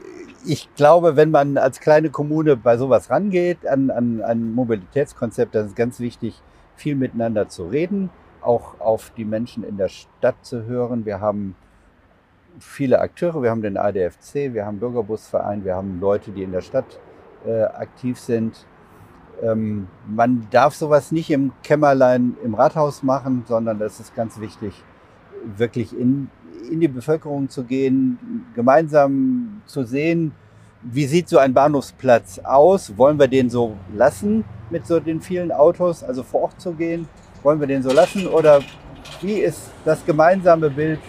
ich 0.45 0.75
glaube, 0.75 1.17
wenn 1.17 1.31
man 1.31 1.57
als 1.57 1.81
kleine 1.81 2.11
Kommune 2.11 2.57
bei 2.57 2.77
sowas 2.77 3.11
rangeht, 3.11 3.67
an, 3.67 3.91
an 3.91 4.23
ein 4.23 4.53
Mobilitätskonzept, 4.53 5.55
dann 5.55 5.67
ist 5.67 5.77
ganz 5.77 6.01
wichtig, 6.01 6.41
viel 6.77 6.95
miteinander 6.95 7.49
zu 7.49 7.67
reden, 7.67 8.11
auch 8.41 8.81
auf 8.81 9.13
die 9.17 9.25
Menschen 9.25 9.63
in 9.65 9.77
der 9.77 9.89
Stadt 9.89 10.37
zu 10.43 10.65
hören. 10.65 11.05
Wir 11.05 11.21
haben 11.21 11.55
viele 12.59 13.01
Akteure, 13.01 13.43
wir 13.43 13.51
haben 13.51 13.63
den 13.63 13.77
ADFC, 13.77 14.53
wir 14.53 14.67
haben 14.67 14.79
Bürgerbusverein, 14.79 15.65
wir 15.65 15.75
haben 15.75 16.01
Leute, 16.01 16.33
die 16.33 16.43
in 16.43 16.53
der 16.53 16.61
Stadt 16.61 17.01
äh, 17.47 17.63
aktiv 17.63 18.19
sind. 18.19 18.67
Ähm, 19.43 19.89
man 20.07 20.47
darf 20.51 20.75
sowas 20.75 21.13
nicht 21.13 21.31
im 21.31 21.53
Kämmerlein 21.63 22.37
im 22.45 22.55
Rathaus 22.55 23.03
machen, 23.03 23.45
sondern 23.47 23.79
das 23.79 24.01
ist 24.01 24.15
ganz 24.15 24.41
wichtig, 24.41 24.83
wirklich 25.57 25.99
in, 25.99 26.31
in 26.71 26.81
die 26.81 26.89
Bevölkerung 26.89 27.49
zu 27.49 27.65
gehen, 27.65 28.47
gemeinsam 28.55 29.63
zu 29.67 29.85
sehen, 29.85 30.33
wie 30.83 31.07
sieht 31.07 31.29
so 31.29 31.39
ein 31.39 31.55
Bahnhofsplatz 31.55 32.41
aus? 32.41 32.97
Wollen 32.97 33.19
wir 33.19 33.29
den 33.29 33.51
so 33.51 33.77
lassen 33.95 34.45
mit 34.71 34.87
so 34.87 34.99
den 34.99 35.21
vielen 35.21 35.53
Autos, 35.53 36.03
also 36.03 36.23
vor 36.23 36.43
Ort 36.43 36.61
zu 36.61 36.73
gehen? 36.73 37.09
Wollen 37.43 37.61
wir 37.61 37.67
den 37.67 37.83
so 37.83 37.93
lassen 37.93 38.27
oder 38.27 38.61
wie 39.21 39.35
ist 39.35 39.71
das 39.85 40.05
gemeinsame 40.05 40.71
Bild, 40.71 41.01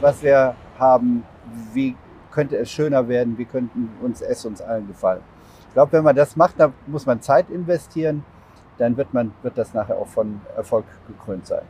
was 0.00 0.22
wir 0.22 0.54
haben? 0.78 1.24
Wie 1.72 1.96
könnte 2.30 2.56
es 2.56 2.70
schöner 2.70 3.08
werden? 3.08 3.36
Wie 3.38 3.44
könnten 3.44 3.90
uns 4.00 4.20
es 4.20 4.44
uns 4.44 4.60
allen 4.60 4.86
gefallen? 4.86 5.22
Ich 5.68 5.74
glaube, 5.74 5.92
wenn 5.92 6.04
man 6.04 6.14
das 6.14 6.36
macht, 6.36 6.54
da 6.58 6.72
muss 6.86 7.06
man 7.06 7.20
Zeit 7.20 7.50
investieren, 7.50 8.24
dann 8.78 8.96
wird, 8.96 9.12
man, 9.12 9.32
wird 9.42 9.58
das 9.58 9.74
nachher 9.74 9.96
auch 9.96 10.06
von 10.06 10.40
Erfolg 10.56 10.84
gekrönt 11.08 11.46
sein. 11.46 11.62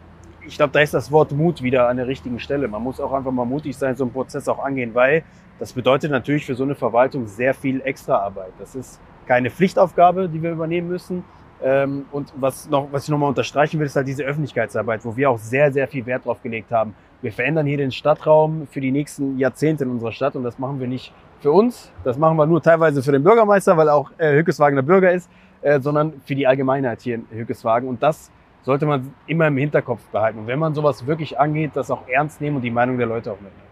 Ich 0.47 0.57
glaube, 0.57 0.73
da 0.73 0.81
ist 0.81 0.95
das 0.95 1.11
Wort 1.11 1.33
Mut 1.33 1.63
wieder 1.63 1.89
an 1.89 1.97
der 1.97 2.07
richtigen 2.07 2.39
Stelle. 2.39 2.69
Man 2.69 2.83
muss 2.83 3.01
auch 3.01 3.13
einfach 3.13 3.33
mal 3.33 3.45
mutig 3.45 3.77
sein, 3.77 3.97
so 3.97 4.05
einen 4.05 4.13
Prozess 4.13 4.49
auch 4.49 4.59
angehen, 4.59 4.95
weil 4.95 5.25
das 5.59 5.73
bedeutet 5.73 6.11
natürlich 6.11 6.47
für 6.47 6.55
so 6.55 6.63
eine 6.63 6.75
Verwaltung 6.75 7.27
sehr 7.27 7.55
viel 7.55 7.81
Extraarbeit. 7.81 8.53
Das 8.59 8.75
ist 8.75 9.01
keine 9.27 9.51
Pflichtaufgabe, 9.51 10.29
die 10.29 10.43
wir 10.43 10.53
übernehmen 10.53 10.89
müssen. 10.89 11.25
Ähm, 11.63 12.05
und 12.13 12.33
was, 12.37 12.69
noch, 12.69 12.89
was 12.93 13.05
ich 13.05 13.09
nochmal 13.09 13.31
unterstreichen 13.31 13.81
will, 13.81 13.87
ist 13.87 13.97
halt 13.97 14.07
diese 14.07 14.23
Öffentlichkeitsarbeit, 14.25 15.05
wo 15.05 15.17
wir 15.17 15.31
auch 15.31 15.39
sehr, 15.39 15.73
sehr 15.73 15.89
viel 15.89 16.05
Wert 16.05 16.27
drauf 16.27 16.43
gelegt 16.43 16.71
haben. 16.71 16.95
Wir 17.23 17.33
verändern 17.33 17.67
hier 17.67 17.79
den 17.79 17.93
Stadtraum 17.93 18.67
für 18.71 18.81
die 18.81 18.93
nächsten 18.93 19.39
Jahrzehnte 19.39 19.85
in 19.85 19.91
unserer 19.91 20.13
Stadt 20.13 20.37
und 20.37 20.45
das 20.45 20.59
machen 20.59 20.81
wir 20.81 20.87
nicht 20.87 21.15
für 21.41 21.51
uns, 21.51 21.91
das 22.05 22.19
machen 22.19 22.37
wir 22.37 22.47
nur 22.47 22.63
teilweise 22.63 23.03
für 23.03 23.13
den 23.13 23.23
Bürgermeister, 23.23 23.77
weil 23.77 23.89
auch 23.89 24.11
äh, 24.19 24.37
Hückeswagen 24.37 24.77
der 24.77 24.83
Bürger 24.83 25.13
ist, 25.13 25.31
äh, 25.63 25.81
sondern 25.81 26.21
für 26.25 26.35
die 26.35 26.47
Allgemeinheit 26.47 27.01
hier 27.01 27.15
in 27.17 27.27
Hückeswagen. 27.31 27.89
Und 27.89 28.03
das 28.03 28.31
sollte 28.67 28.85
man 28.85 29.15
immer 29.29 29.47
im 29.47 29.57
Hinterkopf 29.57 30.03
behalten. 30.09 30.41
Und 30.41 30.49
wenn 30.49 30.59
man 30.59 30.75
sowas 30.75 31.07
wirklich 31.07 31.39
angeht, 31.39 31.71
das 31.75 31.89
auch 31.89 32.09
ernst 32.09 32.41
nehmen 32.41 32.57
und 32.57 32.63
die 32.63 32.71
Meinung 32.71 32.99
der 32.99 33.07
Leute 33.07 33.31
auch 33.31 33.41
mitnehmen. 33.41 33.63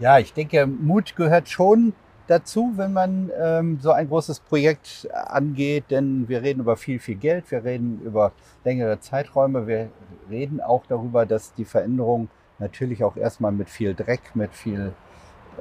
Ja, 0.00 0.18
ich 0.18 0.34
denke, 0.34 0.66
Mut 0.66 1.14
gehört 1.14 1.48
schon 1.48 1.92
dazu, 2.26 2.72
wenn 2.74 2.92
man 2.92 3.30
ähm, 3.40 3.78
so 3.80 3.92
ein 3.92 4.08
großes 4.08 4.40
Projekt 4.40 5.08
angeht, 5.12 5.84
denn 5.90 6.28
wir 6.28 6.42
reden 6.42 6.60
über 6.60 6.76
viel, 6.76 6.98
viel 6.98 7.14
Geld, 7.14 7.52
wir 7.52 7.62
reden 7.62 8.00
über 8.04 8.32
längere 8.64 8.98
Zeiträume, 8.98 9.68
wir 9.68 9.90
reden 10.28 10.60
auch 10.60 10.82
darüber, 10.88 11.24
dass 11.24 11.54
die 11.54 11.64
Veränderung 11.64 12.30
natürlich 12.58 13.04
auch 13.04 13.16
erstmal 13.16 13.52
mit 13.52 13.70
viel 13.70 13.94
Dreck, 13.94 14.34
mit 14.34 14.52
viel 14.52 14.92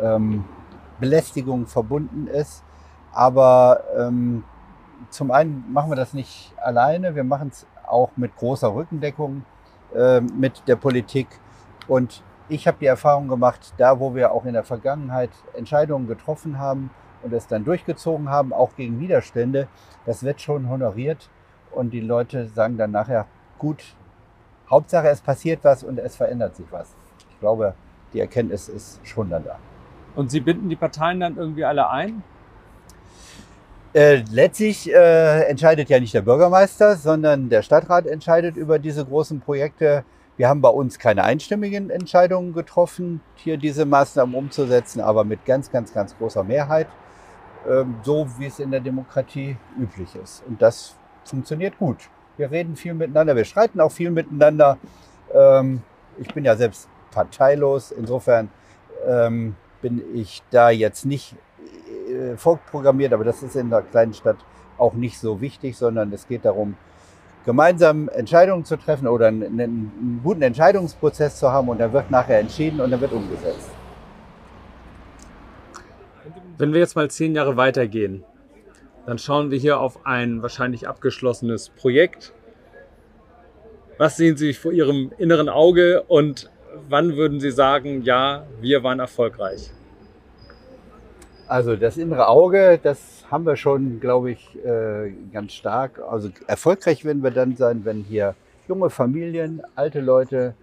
ähm, 0.02 0.44
Belästigung 1.00 1.68
verbunden 1.68 2.26
ist. 2.26 2.64
Aber 3.14 3.84
ähm, 3.96 4.44
zum 5.12 5.30
einen 5.30 5.72
machen 5.72 5.92
wir 5.92 5.96
das 5.96 6.14
nicht 6.14 6.54
alleine, 6.58 7.16
wir 7.16 7.24
machen 7.24 7.50
es 7.50 7.68
auch 7.92 8.12
mit 8.16 8.36
großer 8.36 8.74
Rückendeckung 8.74 9.44
äh, 9.94 10.22
mit 10.22 10.68
der 10.68 10.76
Politik. 10.76 11.28
Und 11.88 12.24
ich 12.50 12.68
habe 12.68 12.78
die 12.80 12.86
Erfahrung 12.86 13.28
gemacht, 13.28 13.74
da 13.78 14.00
wo 14.00 14.16
wir 14.16 14.32
auch 14.32 14.46
in 14.46 14.54
der 14.54 14.64
Vergangenheit 14.64 15.32
Entscheidungen 15.54 16.08
getroffen 16.08 16.60
haben 16.60 16.90
und 17.24 17.34
es 17.34 17.48
dann 17.48 17.64
durchgezogen 17.64 18.30
haben, 18.30 18.54
auch 18.54 18.76
gegen 18.76 19.00
Widerstände, 19.00 19.68
das 20.06 20.24
wird 20.24 20.42
schon 20.42 20.70
honoriert 20.70 21.30
und 21.72 21.92
die 21.92 22.02
Leute 22.02 22.48
sagen 22.48 22.78
dann 22.78 22.92
nachher, 22.92 23.28
gut, 23.58 23.84
Hauptsache 24.70 25.10
es 25.10 25.22
passiert 25.22 25.64
was 25.64 25.84
und 25.84 26.00
es 26.00 26.16
verändert 26.16 26.56
sich 26.56 26.66
was. 26.72 26.96
Ich 27.30 27.40
glaube, 27.40 27.74
die 28.14 28.20
Erkenntnis 28.20 28.70
ist 28.70 29.06
schon 29.06 29.30
dann 29.30 29.44
da. 29.44 29.58
Und 30.16 30.32
Sie 30.32 30.42
binden 30.42 30.70
die 30.70 30.76
Parteien 30.76 31.20
dann 31.20 31.38
irgendwie 31.38 31.66
alle 31.66 31.90
ein? 31.90 32.24
Äh, 33.94 34.24
letztlich 34.32 34.90
äh, 34.90 35.44
entscheidet 35.44 35.90
ja 35.90 36.00
nicht 36.00 36.14
der 36.14 36.22
Bürgermeister, 36.22 36.96
sondern 36.96 37.50
der 37.50 37.62
Stadtrat 37.62 38.08
entscheidet 38.08 38.56
über 38.56 38.80
diese 38.80 39.06
großen 39.06 39.42
Projekte. 39.42 40.06
Wir 40.38 40.48
haben 40.48 40.62
bei 40.62 40.70
uns 40.70 40.98
keine 40.98 41.26
einstimmigen 41.26 41.90
Entscheidungen 41.90 42.54
getroffen, 42.54 43.20
hier 43.36 43.58
diese 43.58 43.86
Maßnahmen 43.86 44.34
umzusetzen, 44.34 45.02
aber 45.02 45.26
mit 45.26 45.46
ganz, 45.46 45.70
ganz, 45.72 45.94
ganz 45.94 46.18
großer 46.18 46.44
Mehrheit, 46.44 46.88
ähm, 47.70 47.96
so 48.04 48.28
wie 48.38 48.46
es 48.46 48.60
in 48.60 48.72
der 48.72 48.80
Demokratie 48.80 49.58
üblich 49.78 50.16
ist. 50.16 50.42
Und 50.48 50.62
das 50.62 50.96
funktioniert 51.26 51.78
gut. 51.78 51.98
Wir 52.38 52.50
reden 52.50 52.78
viel 52.78 52.94
miteinander, 52.94 53.36
wir 53.36 53.46
streiten 53.46 53.82
auch 53.82 53.92
viel 53.92 54.10
miteinander. 54.10 54.78
Ähm, 55.34 55.82
ich 56.18 56.34
bin 56.34 56.46
ja 56.46 56.56
selbst 56.56 56.88
parteilos, 57.12 57.92
insofern 57.92 58.50
ähm, 59.06 59.58
bin 59.82 60.02
ich 60.16 60.42
da 60.50 60.70
jetzt 60.70 61.06
nicht 61.06 61.36
äh, 62.12 62.38
vorprogrammiert, 62.38 63.14
aber 63.14 63.24
das 63.24 63.44
ist 63.44 63.56
in 63.56 63.70
der 63.70 63.82
kleinen 63.82 64.14
Stadt 64.14 64.38
auch 64.78 64.94
nicht 64.94 65.20
so 65.20 65.42
wichtig, 65.42 65.78
sondern 65.78 66.12
es 66.12 66.28
geht 66.28 66.46
darum, 66.46 66.76
gemeinsam 67.46 68.10
Entscheidungen 68.10 68.66
zu 68.66 68.78
treffen 68.78 69.08
oder 69.08 69.28
einen, 69.28 69.60
einen 69.60 70.22
guten 70.24 70.42
Entscheidungsprozess 70.42 71.38
zu 71.38 71.52
haben 71.52 71.70
und 71.70 71.80
dann 71.80 71.94
wird 71.94 72.12
nachher 72.12 72.40
entschieden 72.40 72.82
und 72.82 72.92
dann 72.92 73.02
wird 73.02 73.12
umgesetzt. 73.12 73.70
Wenn 76.58 76.74
wir 76.74 76.80
jetzt 76.80 76.96
mal 76.96 77.10
zehn 77.10 77.34
Jahre 77.34 77.58
weitergehen, 77.58 78.24
dann 79.06 79.18
schauen 79.18 79.50
wir 79.50 79.58
hier 79.58 79.80
auf 79.80 80.06
ein 80.06 80.42
wahrscheinlich 80.44 80.88
abgeschlossenes 80.88 81.70
Projekt. 81.70 82.34
Was 83.98 84.18
sehen 84.18 84.38
Sie 84.38 84.54
vor 84.54 84.72
Ihrem 84.72 85.12
inneren 85.18 85.50
Auge 85.50 86.04
und 86.04 86.52
wann 86.88 87.16
würden 87.16 87.40
Sie 87.40 87.52
sagen, 87.52 88.04
ja, 88.04 88.46
wir 88.60 88.84
waren 88.84 89.00
erfolgreich? 89.00 89.72
Also 91.52 91.76
das 91.76 91.98
innere 91.98 92.30
Auge, 92.30 92.80
das 92.82 93.26
haben 93.30 93.46
wir 93.46 93.58
schon, 93.58 94.00
glaube 94.00 94.32
ich, 94.32 94.58
äh, 94.64 95.12
ganz 95.34 95.52
stark. 95.52 96.02
Also 96.10 96.30
erfolgreich 96.48 97.04
werden 97.04 97.24
wir 97.24 97.32
dann 97.32 97.58
sein, 97.58 97.84
wenn 97.84 98.04
hier 98.04 98.36
junge 98.70 98.90
Familien, 98.90 99.62
alte 99.76 100.00
Leute, 100.00 100.54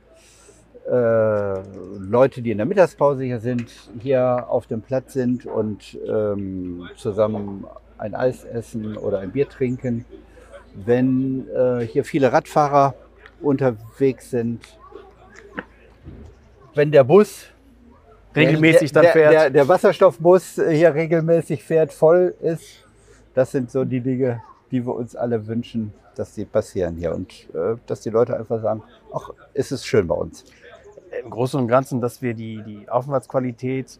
äh, 0.90 1.61
Leute, 1.98 2.40
die 2.40 2.53
in 2.53 2.57
der 2.57 2.66
Mittagspause 2.66 3.22
hier 3.22 3.38
sind, 3.38 3.70
hier 4.01 4.46
auf 4.48 4.66
dem 4.66 4.81
Platz 4.81 5.12
sind 5.12 5.44
und 5.44 5.98
ähm, 6.09 6.88
zusammen 6.96 7.66
ein 7.98 8.14
Eis 8.14 8.44
essen 8.44 8.96
oder 8.96 9.18
ein 9.18 9.33
Bier 9.33 9.46
trinken. 9.46 10.07
Wenn 10.72 11.46
äh, 11.51 11.81
hier 11.81 12.07
viele 12.07 12.33
Radfahrer 12.33 12.94
unterwegs 13.42 14.31
sind, 14.31 14.62
wenn 16.74 16.90
der 16.92 17.05
Bus 17.05 17.44
Regelmäßig 18.38 18.92
der, 18.92 19.03
dann 19.03 19.12
fährt. 19.12 19.33
Der, 19.33 19.51
der 19.51 19.68
Wasserstoffbus 19.68 20.61
hier 20.70 20.94
regelmäßig 20.94 21.62
fährt, 21.62 21.92
voll 21.92 22.35
ist. 22.40 22.85
Das 23.35 23.51
sind 23.51 23.70
so 23.70 23.85
die 23.85 24.01
Dinge, 24.01 24.42
die 24.70 24.85
wir 24.85 24.94
uns 24.94 25.14
alle 25.14 25.46
wünschen, 25.46 25.92
dass 26.14 26.35
sie 26.35 26.44
passieren 26.44 26.96
hier 26.96 27.14
und 27.14 27.48
äh, 27.55 27.77
dass 27.87 28.01
die 28.01 28.11
Leute 28.11 28.37
einfach 28.37 28.61
sagen, 28.61 28.83
ach, 29.14 29.31
ist 29.55 29.72
es 29.72 29.85
schön 29.85 30.07
bei 30.07 30.14
uns. 30.14 30.44
Im 31.22 31.31
Großen 31.31 31.59
und 31.59 31.68
Ganzen, 31.68 32.01
dass 32.01 32.20
wir 32.20 32.35
die, 32.35 32.62
die 32.62 32.88
Aufenthaltsqualität 32.88 33.98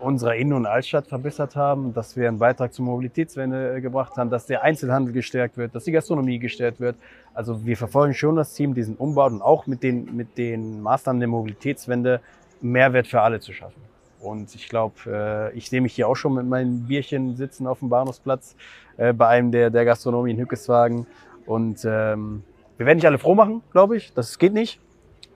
unserer 0.00 0.34
Innen- 0.34 0.54
und 0.54 0.66
Altstadt 0.66 1.06
verbessert 1.06 1.56
haben, 1.56 1.92
dass 1.92 2.16
wir 2.16 2.28
einen 2.28 2.38
Beitrag 2.38 2.72
zur 2.72 2.86
Mobilitätswende 2.86 3.76
äh, 3.76 3.80
gebracht 3.80 4.16
haben, 4.16 4.30
dass 4.30 4.46
der 4.46 4.62
Einzelhandel 4.62 5.12
gestärkt 5.12 5.56
wird, 5.56 5.74
dass 5.74 5.84
die 5.84 5.92
Gastronomie 5.92 6.38
gestärkt 6.38 6.80
wird. 6.80 6.96
Also 7.34 7.64
wir 7.64 7.76
verfolgen 7.76 8.14
schon 8.14 8.36
das 8.36 8.54
Team, 8.54 8.74
diesen 8.74 8.96
Umbau 8.96 9.26
und 9.26 9.42
auch 9.42 9.66
mit 9.66 9.82
den, 9.82 10.16
mit 10.16 10.38
den 10.38 10.80
Maßnahmen 10.80 11.20
der 11.20 11.28
Mobilitätswende 11.28 12.20
Mehrwert 12.60 13.06
für 13.06 13.20
alle 13.20 13.40
zu 13.40 13.52
schaffen. 13.52 13.80
Und 14.20 14.54
ich 14.54 14.68
glaube, 14.68 14.94
äh, 15.06 15.56
ich 15.56 15.70
sehe 15.70 15.80
mich 15.80 15.94
hier 15.94 16.08
auch 16.08 16.14
schon 16.14 16.34
mit 16.34 16.46
meinem 16.46 16.86
Bierchen 16.86 17.36
sitzen 17.36 17.66
auf 17.66 17.78
dem 17.78 17.88
Bahnhofsplatz 17.88 18.54
äh, 18.98 19.12
bei 19.12 19.28
einem 19.28 19.50
der, 19.50 19.70
der 19.70 19.84
Gastronomie 19.84 20.32
in 20.32 20.38
Hückeswagen. 20.38 21.06
Und 21.46 21.84
ähm, 21.84 22.42
wir 22.76 22.86
werden 22.86 22.96
nicht 22.96 23.06
alle 23.06 23.18
froh 23.18 23.34
machen, 23.34 23.62
glaube 23.72 23.96
ich. 23.96 24.12
Das 24.12 24.38
geht 24.38 24.52
nicht. 24.52 24.78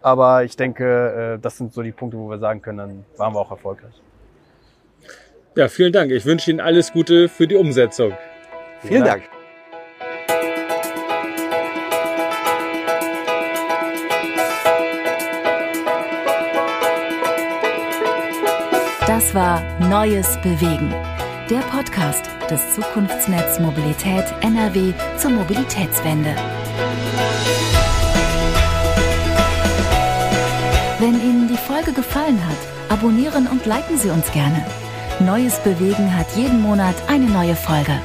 Aber 0.02 0.44
ich 0.44 0.56
denke, 0.56 1.36
äh, 1.36 1.38
das 1.40 1.56
sind 1.56 1.72
so 1.72 1.82
die 1.82 1.92
Punkte, 1.92 2.18
wo 2.18 2.28
wir 2.28 2.38
sagen 2.38 2.60
können, 2.60 2.78
dann 2.78 3.04
waren 3.16 3.32
wir 3.32 3.40
auch 3.40 3.50
erfolgreich. 3.50 3.94
Ja, 5.56 5.68
vielen 5.68 5.92
Dank. 5.92 6.10
Ich 6.10 6.26
wünsche 6.26 6.50
Ihnen 6.50 6.60
alles 6.60 6.92
Gute 6.92 7.28
für 7.28 7.46
die 7.46 7.56
Umsetzung. 7.56 8.12
Vielen 8.82 9.04
Dank. 9.04 9.33
Das 19.06 19.34
war 19.34 19.62
Neues 19.80 20.38
Bewegen. 20.38 20.88
Der 21.50 21.60
Podcast 21.70 22.24
des 22.48 22.74
Zukunftsnetz 22.74 23.60
Mobilität 23.60 24.24
NRW 24.40 24.94
zur 25.18 25.30
Mobilitätswende. 25.30 26.34
Wenn 30.98 31.20
Ihnen 31.20 31.48
die 31.48 31.58
Folge 31.58 31.92
gefallen 31.92 32.40
hat, 32.48 32.56
abonnieren 32.88 33.46
und 33.46 33.66
liken 33.66 33.98
Sie 33.98 34.08
uns 34.08 34.32
gerne. 34.32 34.64
Neues 35.20 35.58
Bewegen 35.58 36.16
hat 36.16 36.34
jeden 36.34 36.62
Monat 36.62 36.94
eine 37.06 37.26
neue 37.26 37.56
Folge. 37.56 38.00